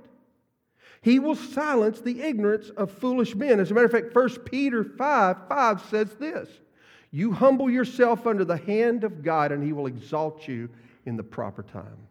He 1.02 1.18
will 1.18 1.34
silence 1.34 2.00
the 2.00 2.22
ignorance 2.22 2.70
of 2.78 2.92
foolish 2.92 3.34
men. 3.34 3.60
As 3.60 3.72
a 3.72 3.74
matter 3.74 3.88
of 3.88 3.92
fact, 3.92 4.14
1 4.14 4.30
Peter 4.42 4.84
5 4.84 5.38
5 5.50 5.82
says 5.90 6.14
this 6.20 6.48
You 7.10 7.32
humble 7.32 7.72
yourself 7.72 8.28
under 8.28 8.46
the 8.46 8.58
hand 8.58 9.04
of 9.04 9.24
God, 9.24 9.52
and 9.52 9.64
he 9.64 9.74
will 9.74 9.88
exalt 9.88 10.48
you 10.48 10.70
in 11.08 11.18
the 11.18 11.24
proper 11.24 11.64
time. 11.64 12.05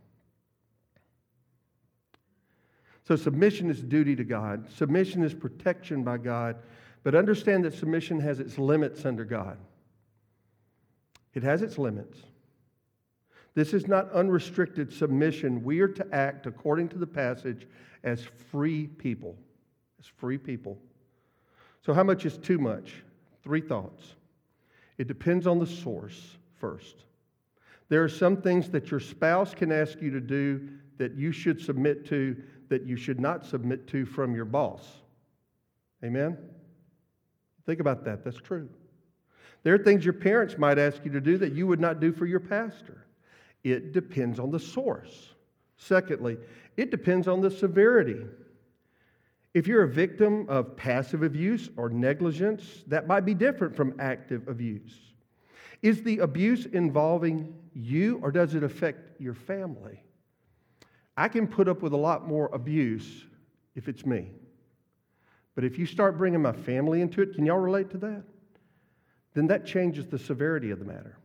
So, 3.07 3.17
submission 3.17 3.69
is 3.71 3.83
duty 3.83 4.17
to 4.17 4.25
God, 4.25 4.71
submission 4.73 5.23
is 5.23 5.35
protection 5.35 6.03
by 6.05 6.19
God, 6.19 6.57
but 7.03 7.15
understand 7.15 7.65
that 7.65 7.75
submission 7.75 8.19
has 8.21 8.41
its 8.41 8.59
limits 8.59 9.05
under 9.05 9.25
God. 9.25 9.59
It 11.35 11.43
has 11.43 11.61
its 11.61 11.77
limits. 11.77 12.19
This 13.55 13.75
is 13.75 13.87
not 13.87 14.11
unrestricted 14.13 14.93
submission. 14.93 15.63
We 15.63 15.81
are 15.81 15.89
to 15.89 16.15
act 16.15 16.47
according 16.47 16.89
to 16.91 16.99
the 16.99 17.07
passage 17.07 17.69
as 18.03 18.23
free 18.51 18.87
people. 18.87 19.37
As 20.01 20.07
free 20.07 20.39
people. 20.39 20.79
So, 21.85 21.93
how 21.93 22.05
much 22.05 22.25
is 22.25 22.39
too 22.39 22.59
much? 22.59 22.95
Three 23.43 23.61
thoughts. 23.61 24.15
It 24.97 25.09
depends 25.09 25.47
on 25.47 25.59
the 25.59 25.67
source 25.67 26.39
first. 26.59 27.05
There 27.91 28.03
are 28.03 28.09
some 28.09 28.39
things 28.39 28.71
that 28.71 28.91
your 28.91 29.01
spouse 29.01 29.55
can 29.55 29.71
ask 29.71 30.01
you 30.01 30.11
to 30.13 30.21
do 30.21 30.69
that 30.99 31.15
you 31.15 31.33
should 31.33 31.61
submit 31.61 32.07
to 32.07 32.37
that 32.69 32.87
you 32.87 32.97
should 32.97 33.21
not 33.21 33.45
submit 33.45 33.87
to 33.89 34.07
from 34.07 34.35
your 34.35 34.45
boss. 34.45 34.83
Amen? 36.03 36.37
Think 37.67 37.81
about 37.81 38.05
that. 38.05 38.25
That's 38.25 38.37
true. 38.37 38.69
There 39.63 39.75
are 39.75 39.79
things 39.79 40.05
your 40.05 40.15
parents 40.15 40.59
might 40.59 40.79
ask 40.79 41.05
you 41.05 41.11
to 41.13 41.21
do 41.21 41.39
that 41.39 41.53
you 41.53 41.67
would 41.67 41.81
not 41.81 42.01
do 42.01 42.13
for 42.13 42.27
your 42.27 42.41
pastor. 42.41 43.07
It 43.63 43.93
depends 43.93 44.39
on 44.39 44.51
the 44.51 44.59
source. 44.59 45.31
Secondly, 45.77 46.37
it 46.77 46.91
depends 46.91 47.27
on 47.27 47.41
the 47.41 47.51
severity. 47.51 48.27
If 49.55 49.67
you're 49.67 49.85
a 49.85 49.89
victim 49.89 50.47
of 50.49 50.77
passive 50.77 51.23
abuse 51.23 51.71
or 51.77 51.89
negligence, 51.89 52.85
that 52.89 53.07
might 53.07 53.25
be 53.25 53.35
different 53.35 53.75
from 53.75 53.95
active 53.99 54.49
abuse. 54.49 54.99
Is 55.81 56.03
the 56.03 56.19
abuse 56.19 56.67
involving 56.67 57.55
you 57.73 58.19
or 58.23 58.31
does 58.31 58.55
it 58.55 58.63
affect 58.63 59.21
your 59.21 59.35
family? 59.35 60.04
I 61.17 61.29
can 61.29 61.47
put 61.47 61.69
up 61.69 61.83
with 61.83 61.93
a 61.93 61.97
lot 61.97 62.27
more 62.27 62.51
abuse 62.53 63.25
if 63.75 63.89
it's 63.89 64.05
me. 64.05 64.31
But 65.55 65.65
if 65.65 65.79
you 65.79 65.87
start 65.87 66.19
bringing 66.19 66.43
my 66.43 66.53
family 66.53 67.01
into 67.01 67.23
it, 67.23 67.35
can 67.35 67.47
y'all 67.47 67.59
relate 67.59 67.91
to 67.91 67.99
that? 67.99 68.25
Then 69.35 69.47
that 69.49 69.65
changes 69.65 70.07
the 70.07 70.19
severity 70.19 70.71
of 70.71 70.79
the 70.79 70.85
matter. 70.85 71.19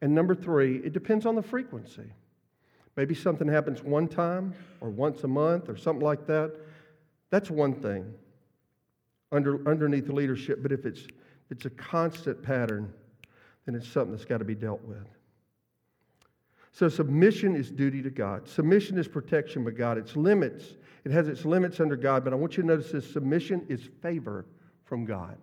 And 0.00 0.14
number 0.14 0.34
three, 0.34 0.78
it 0.78 0.92
depends 0.92 1.26
on 1.26 1.36
the 1.36 1.42
frequency. 1.42 2.10
Maybe 2.96 3.14
something 3.14 3.46
happens 3.48 3.82
one 3.82 4.08
time 4.08 4.54
or 4.80 4.90
once 4.90 5.22
a 5.24 5.28
month 5.28 5.68
or 5.68 5.76
something 5.76 6.04
like 6.04 6.26
that. 6.26 6.52
That's 7.30 7.50
one 7.50 7.74
thing. 7.74 8.12
under, 9.32 9.66
underneath 9.68 10.06
the 10.06 10.12
leadership, 10.12 10.62
but 10.62 10.72
if 10.72 10.84
it's, 10.84 11.06
it's 11.50 11.64
a 11.64 11.70
constant 11.70 12.42
pattern, 12.42 12.92
then 13.64 13.74
it's 13.74 13.88
something 13.88 14.12
that's 14.12 14.24
got 14.24 14.38
to 14.38 14.44
be 14.44 14.54
dealt 14.54 14.82
with. 14.82 15.06
So 16.72 16.88
submission 16.88 17.54
is 17.54 17.70
duty 17.70 18.02
to 18.02 18.10
God. 18.10 18.48
Submission 18.48 18.98
is 18.98 19.06
protection 19.06 19.62
by 19.62 19.72
God. 19.72 19.98
It's 19.98 20.16
limits. 20.16 20.64
It 21.04 21.12
has 21.12 21.28
its 21.28 21.44
limits 21.44 21.80
under 21.80 21.96
God, 21.96 22.24
but 22.24 22.32
I 22.32 22.36
want 22.36 22.56
you 22.56 22.62
to 22.62 22.66
notice 22.66 22.90
this 22.90 23.10
submission 23.10 23.66
is 23.68 23.88
favor 24.00 24.46
from 24.84 25.04
God. 25.04 25.36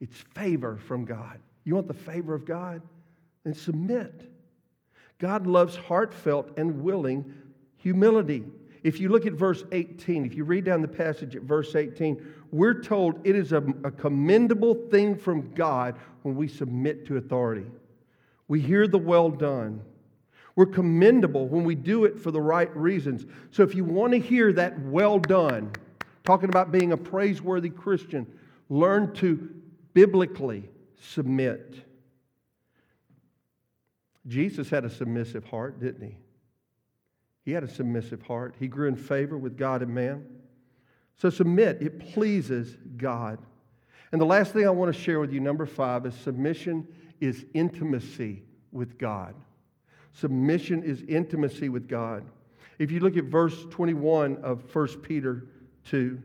It's 0.00 0.18
favor 0.34 0.76
from 0.76 1.04
God. 1.04 1.38
You 1.64 1.74
want 1.74 1.88
the 1.88 1.94
favor 1.94 2.34
of 2.34 2.44
God? 2.44 2.80
Then 3.44 3.54
submit. 3.54 4.30
God 5.18 5.46
loves 5.46 5.76
heartfelt 5.76 6.50
and 6.56 6.82
willing 6.82 7.32
humility. 7.76 8.44
If 8.82 9.00
you 9.00 9.08
look 9.08 9.26
at 9.26 9.32
verse 9.34 9.64
18, 9.72 10.24
if 10.24 10.34
you 10.34 10.44
read 10.44 10.64
down 10.64 10.82
the 10.82 10.88
passage 10.88 11.36
at 11.36 11.42
verse 11.42 11.74
18, 11.74 12.34
we're 12.50 12.82
told 12.82 13.26
it 13.26 13.36
is 13.36 13.52
a, 13.52 13.62
a, 13.82 13.90
commendable 13.90 14.74
thing 14.90 15.16
from 15.16 15.52
God 15.54 15.96
when 16.22 16.36
we 16.36 16.48
submit 16.48 17.06
to 17.06 17.16
authority. 17.16 17.66
We 18.48 18.60
hear 18.60 18.86
the 18.86 18.98
well 18.98 19.30
done. 19.30 19.80
We're 20.56 20.66
commendable 20.66 21.48
when 21.48 21.64
we 21.64 21.74
do 21.74 22.04
it 22.04 22.18
for 22.18 22.30
the 22.30 22.40
right 22.40 22.74
reasons. 22.76 23.26
So 23.50 23.62
if 23.62 23.74
you 23.74 23.84
want 23.84 24.12
to 24.12 24.20
hear 24.20 24.52
that 24.52 24.78
well 24.82 25.18
done, 25.18 25.72
talking 26.24 26.48
about 26.48 26.70
being 26.70 26.92
a 26.92 26.96
praiseworthy 26.96 27.70
Christian, 27.70 28.26
learn 28.68 29.12
to 29.14 29.50
biblically 29.92 30.68
submit. 31.00 31.74
Jesus 34.26 34.70
had 34.70 34.84
a 34.84 34.90
submissive 34.90 35.44
heart, 35.44 35.80
didn't 35.80 36.06
he? 36.06 36.16
He 37.44 37.52
had 37.52 37.62
a 37.62 37.68
submissive 37.68 38.22
heart. 38.22 38.54
He 38.58 38.68
grew 38.68 38.88
in 38.88 38.96
favor 38.96 39.36
with 39.36 39.58
God 39.58 39.82
and 39.82 39.94
man. 39.94 40.24
So 41.16 41.30
submit, 41.30 41.82
it 41.82 42.12
pleases 42.12 42.76
God. 42.96 43.38
And 44.12 44.20
the 44.20 44.26
last 44.26 44.52
thing 44.52 44.66
I 44.66 44.70
want 44.70 44.94
to 44.94 45.00
share 45.00 45.20
with 45.20 45.32
you, 45.32 45.40
number 45.40 45.66
five, 45.66 46.06
is 46.06 46.14
submission 46.14 46.86
is 47.20 47.44
intimacy 47.54 48.42
with 48.72 48.98
God. 48.98 49.34
Submission 50.14 50.82
is 50.82 51.02
intimacy 51.02 51.68
with 51.68 51.88
God. 51.88 52.24
If 52.78 52.90
you 52.90 53.00
look 53.00 53.16
at 53.16 53.24
verse 53.24 53.66
21 53.70 54.38
of 54.38 54.74
1 54.74 54.88
Peter 55.02 55.46
2, 55.86 56.20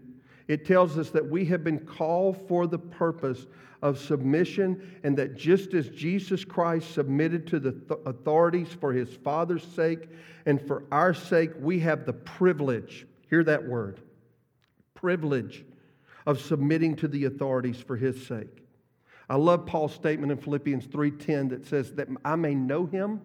it 0.48 0.66
tells 0.66 0.98
us 0.98 1.10
that 1.12 1.28
we 1.28 1.46
have 1.46 1.64
been 1.64 1.80
called 1.80 2.48
for 2.48 2.68
the 2.68 2.80
purpose 2.80 3.46
of 3.82 3.98
submission, 3.98 5.00
and 5.04 5.18
that 5.18 5.36
just 5.36 5.74
as 5.74 5.90
Jesus 5.90 6.44
Christ 6.44 6.94
submitted 6.94 7.48
to 7.48 7.60
the 7.60 7.72
th- 7.72 8.00
authorities 8.06 8.68
for 8.80 8.92
his 8.92 9.10
Father's 9.10 9.64
sake 9.64 10.10
and 10.46 10.62
for 10.62 10.84
our 10.92 11.14
sake, 11.14 11.52
we 11.60 11.80
have 11.80 12.06
the 12.06 12.14
privilege, 12.14 13.08
hear 13.30 13.44
that 13.46 13.68
word, 13.68 14.02
privilege 14.96 15.64
of 16.26 16.42
submitting 16.42 16.96
to 16.98 17.08
the 17.08 17.26
authorities 17.26 17.80
for 17.80 17.96
his 17.96 18.26
sake. 18.28 18.66
I 19.30 19.36
love 19.36 19.66
Paul's 19.66 19.94
statement 19.94 20.32
in 20.32 20.38
Philippians 20.40 20.88
3:10 20.88 21.50
that 21.50 21.66
says 21.66 21.94
that 21.94 22.08
I 22.26 22.36
may 22.36 22.54
know 22.54 22.86
him 22.86 23.22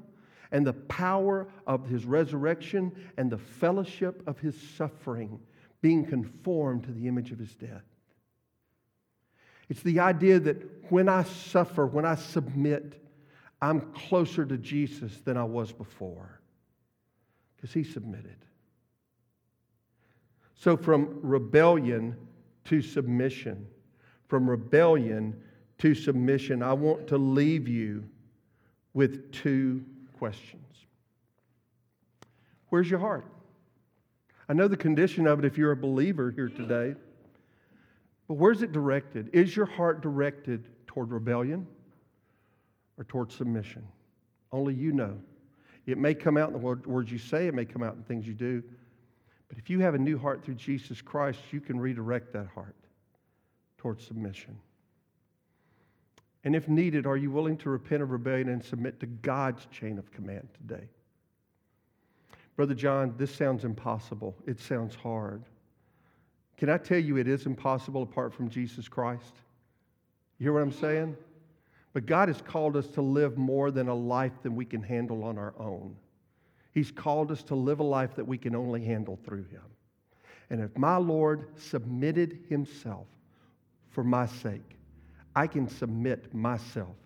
and 0.54 0.64
the 0.64 0.72
power 0.72 1.48
of 1.66 1.84
his 1.88 2.04
resurrection 2.04 2.92
and 3.18 3.28
the 3.28 3.36
fellowship 3.36 4.22
of 4.28 4.38
his 4.38 4.54
suffering, 4.76 5.40
being 5.82 6.06
conformed 6.06 6.84
to 6.84 6.92
the 6.92 7.08
image 7.08 7.32
of 7.32 7.40
his 7.40 7.52
death. 7.56 7.82
It's 9.68 9.82
the 9.82 9.98
idea 9.98 10.38
that 10.38 10.92
when 10.92 11.08
I 11.08 11.24
suffer, 11.24 11.86
when 11.86 12.04
I 12.04 12.14
submit, 12.14 13.02
I'm 13.60 13.80
closer 13.92 14.46
to 14.46 14.56
Jesus 14.56 15.20
than 15.24 15.36
I 15.36 15.42
was 15.42 15.72
before 15.72 16.40
because 17.56 17.72
he 17.72 17.82
submitted. 17.82 18.36
So, 20.54 20.76
from 20.76 21.18
rebellion 21.20 22.16
to 22.66 22.80
submission, 22.80 23.66
from 24.28 24.48
rebellion 24.48 25.42
to 25.78 25.96
submission, 25.96 26.62
I 26.62 26.74
want 26.74 27.08
to 27.08 27.18
leave 27.18 27.66
you 27.66 28.04
with 28.92 29.32
two 29.32 29.84
questions. 30.24 30.86
Where's 32.70 32.88
your 32.88 32.98
heart? 32.98 33.26
I 34.48 34.54
know 34.54 34.68
the 34.68 34.76
condition 34.76 35.26
of 35.26 35.38
it 35.38 35.44
if 35.44 35.58
you're 35.58 35.72
a 35.72 35.76
believer 35.76 36.30
here 36.30 36.48
today. 36.48 36.94
But 38.26 38.34
where's 38.38 38.62
it 38.62 38.72
directed? 38.72 39.28
Is 39.34 39.54
your 39.54 39.66
heart 39.66 40.00
directed 40.00 40.66
toward 40.86 41.10
rebellion 41.10 41.66
or 42.96 43.04
toward 43.04 43.32
submission? 43.32 43.86
Only 44.50 44.72
you 44.72 44.92
know. 44.92 45.18
It 45.84 45.98
may 45.98 46.14
come 46.14 46.38
out 46.38 46.48
in 46.48 46.54
the 46.54 46.78
words 46.88 47.12
you 47.12 47.18
say, 47.18 47.46
it 47.46 47.52
may 47.52 47.66
come 47.66 47.82
out 47.82 47.94
in 47.94 48.02
things 48.04 48.26
you 48.26 48.32
do. 48.32 48.62
But 49.48 49.58
if 49.58 49.68
you 49.68 49.80
have 49.80 49.92
a 49.94 49.98
new 49.98 50.16
heart 50.16 50.42
through 50.42 50.54
Jesus 50.54 51.02
Christ, 51.02 51.40
you 51.50 51.60
can 51.60 51.78
redirect 51.78 52.32
that 52.32 52.46
heart 52.46 52.76
toward 53.76 54.00
submission. 54.00 54.56
And 56.44 56.54
if 56.54 56.68
needed, 56.68 57.06
are 57.06 57.16
you 57.16 57.30
willing 57.30 57.56
to 57.58 57.70
repent 57.70 58.02
of 58.02 58.10
rebellion 58.10 58.50
and 58.50 58.62
submit 58.62 59.00
to 59.00 59.06
God's 59.06 59.66
chain 59.66 59.98
of 59.98 60.10
command 60.12 60.46
today? 60.54 60.88
Brother 62.54 62.74
John, 62.74 63.14
this 63.16 63.34
sounds 63.34 63.64
impossible. 63.64 64.36
It 64.46 64.60
sounds 64.60 64.94
hard. 64.94 65.42
Can 66.56 66.68
I 66.68 66.78
tell 66.78 66.98
you 66.98 67.16
it 67.16 67.26
is 67.26 67.46
impossible 67.46 68.02
apart 68.02 68.32
from 68.32 68.48
Jesus 68.48 68.86
Christ? 68.88 69.32
You 70.38 70.44
hear 70.44 70.52
what 70.52 70.62
I'm 70.62 70.72
saying? 70.72 71.16
But 71.94 72.06
God 72.06 72.28
has 72.28 72.40
called 72.42 72.76
us 72.76 72.86
to 72.88 73.02
live 73.02 73.38
more 73.38 73.70
than 73.70 73.88
a 73.88 73.94
life 73.94 74.32
than 74.42 74.54
we 74.54 74.64
can 74.64 74.82
handle 74.82 75.24
on 75.24 75.38
our 75.38 75.54
own. 75.58 75.96
He's 76.72 76.90
called 76.90 77.30
us 77.30 77.42
to 77.44 77.54
live 77.54 77.80
a 77.80 77.84
life 77.84 78.16
that 78.16 78.26
we 78.26 78.36
can 78.36 78.54
only 78.54 78.84
handle 78.84 79.18
through 79.24 79.44
Him. 79.44 79.62
And 80.50 80.60
if 80.60 80.76
my 80.76 80.96
Lord 80.96 81.48
submitted 81.56 82.40
Himself 82.48 83.06
for 83.90 84.04
my 84.04 84.26
sake, 84.26 84.76
I 85.36 85.46
can 85.46 85.68
submit 85.68 86.32
myself 86.32 86.96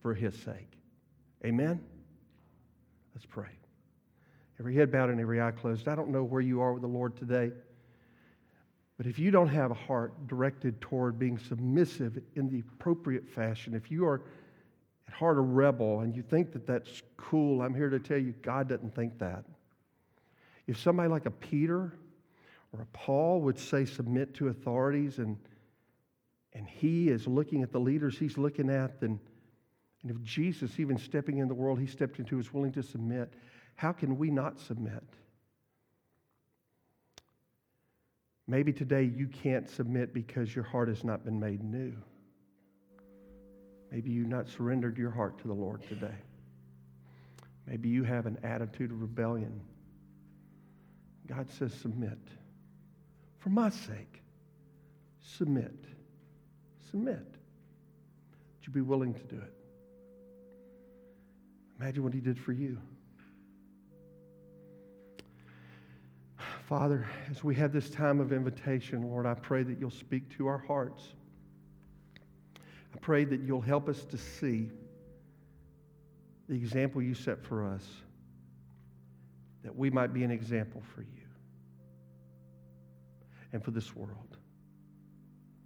for 0.00 0.14
His 0.14 0.34
sake. 0.34 0.78
Amen? 1.44 1.80
Let's 3.14 3.26
pray. 3.26 3.48
Every 4.58 4.74
head 4.74 4.92
bowed 4.92 5.10
and 5.10 5.20
every 5.20 5.40
eye 5.40 5.50
closed. 5.50 5.88
I 5.88 5.94
don't 5.94 6.10
know 6.10 6.22
where 6.22 6.40
you 6.40 6.60
are 6.60 6.72
with 6.72 6.82
the 6.82 6.88
Lord 6.88 7.16
today. 7.16 7.50
But 8.96 9.06
if 9.06 9.18
you 9.18 9.30
don't 9.30 9.48
have 9.48 9.70
a 9.70 9.74
heart 9.74 10.28
directed 10.28 10.80
toward 10.80 11.18
being 11.18 11.38
submissive 11.38 12.18
in 12.36 12.48
the 12.48 12.60
appropriate 12.60 13.28
fashion, 13.28 13.74
if 13.74 13.90
you 13.90 14.06
are 14.06 14.22
at 15.08 15.14
heart 15.14 15.38
a 15.38 15.40
rebel 15.40 16.00
and 16.00 16.14
you 16.14 16.22
think 16.22 16.52
that 16.52 16.66
that's 16.66 17.02
cool, 17.16 17.62
I'm 17.62 17.74
here 17.74 17.90
to 17.90 17.98
tell 17.98 18.18
you 18.18 18.32
God 18.42 18.68
doesn't 18.68 18.94
think 18.94 19.18
that. 19.18 19.44
If 20.66 20.78
somebody 20.78 21.08
like 21.08 21.26
a 21.26 21.30
Peter 21.30 21.94
or 22.72 22.82
a 22.82 22.86
Paul 22.92 23.40
would 23.40 23.58
say 23.58 23.84
submit 23.84 24.34
to 24.34 24.48
authorities 24.48 25.18
and, 25.18 25.36
and 26.54 26.66
he 26.66 27.08
is 27.08 27.26
looking 27.26 27.62
at 27.62 27.72
the 27.72 27.80
leaders 27.80 28.18
he's 28.18 28.36
looking 28.36 28.70
at, 28.70 29.00
then, 29.00 29.18
and 30.02 30.10
if 30.10 30.22
Jesus, 30.22 30.78
even 30.78 30.98
stepping 30.98 31.38
in 31.38 31.48
the 31.48 31.54
world 31.54 31.78
he 31.78 31.86
stepped 31.86 32.18
into, 32.18 32.38
is 32.38 32.52
willing 32.52 32.72
to 32.72 32.82
submit, 32.82 33.32
how 33.74 33.92
can 33.92 34.18
we 34.18 34.30
not 34.30 34.58
submit? 34.58 35.04
Maybe 38.46 38.72
today 38.72 39.04
you 39.04 39.28
can't 39.28 39.68
submit 39.70 40.12
because 40.12 40.54
your 40.54 40.64
heart 40.64 40.88
has 40.88 41.04
not 41.04 41.24
been 41.24 41.38
made 41.40 41.62
new. 41.62 41.94
Maybe 43.90 44.10
you've 44.10 44.28
not 44.28 44.48
surrendered 44.48 44.98
your 44.98 45.10
heart 45.10 45.38
to 45.38 45.48
the 45.48 45.54
Lord 45.54 45.86
today. 45.88 46.16
Maybe 47.66 47.88
you 47.88 48.04
have 48.04 48.26
an 48.26 48.38
attitude 48.42 48.90
of 48.90 49.00
rebellion. 49.00 49.60
God 51.26 51.50
says, 51.52 51.72
submit. 51.72 52.18
For 53.38 53.50
my 53.50 53.70
sake, 53.70 54.22
submit. 55.20 55.84
Submit. 56.92 57.16
Would 57.16 58.66
you 58.66 58.72
be 58.72 58.82
willing 58.82 59.14
to 59.14 59.24
do 59.24 59.36
it? 59.36 59.52
Imagine 61.80 62.04
what 62.04 62.12
he 62.12 62.20
did 62.20 62.38
for 62.38 62.52
you. 62.52 62.78
Father, 66.68 67.08
as 67.30 67.42
we 67.42 67.54
have 67.54 67.72
this 67.72 67.88
time 67.88 68.20
of 68.20 68.32
invitation, 68.32 69.02
Lord, 69.02 69.26
I 69.26 69.34
pray 69.34 69.62
that 69.62 69.80
you'll 69.80 69.90
speak 69.90 70.28
to 70.36 70.46
our 70.46 70.58
hearts. 70.58 71.02
I 72.94 72.98
pray 73.00 73.24
that 73.24 73.40
you'll 73.40 73.62
help 73.62 73.88
us 73.88 74.04
to 74.04 74.18
see 74.18 74.70
the 76.48 76.54
example 76.54 77.02
you 77.02 77.14
set 77.14 77.42
for 77.42 77.66
us, 77.66 77.86
that 79.64 79.74
we 79.74 79.88
might 79.88 80.12
be 80.12 80.24
an 80.24 80.30
example 80.30 80.82
for 80.94 81.00
you 81.00 81.26
and 83.52 83.64
for 83.64 83.70
this 83.70 83.96
world. 83.96 84.36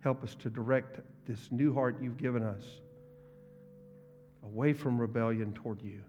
Help 0.00 0.22
us 0.22 0.36
to 0.36 0.50
direct 0.50 1.00
this 1.26 1.50
new 1.50 1.74
heart 1.74 1.96
you've 2.00 2.16
given 2.16 2.42
us 2.42 2.62
away 4.44 4.72
from 4.72 4.98
rebellion 4.98 5.52
toward 5.52 5.82
you 5.82 6.00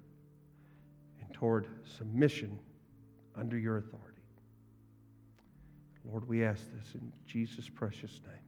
and 1.21 1.33
toward 1.33 1.67
submission 1.97 2.59
under 3.35 3.57
your 3.57 3.77
authority. 3.77 4.03
Lord, 6.05 6.27
we 6.27 6.45
ask 6.45 6.61
this 6.61 6.93
in 6.95 7.11
Jesus' 7.25 7.69
precious 7.69 8.21
name. 8.25 8.46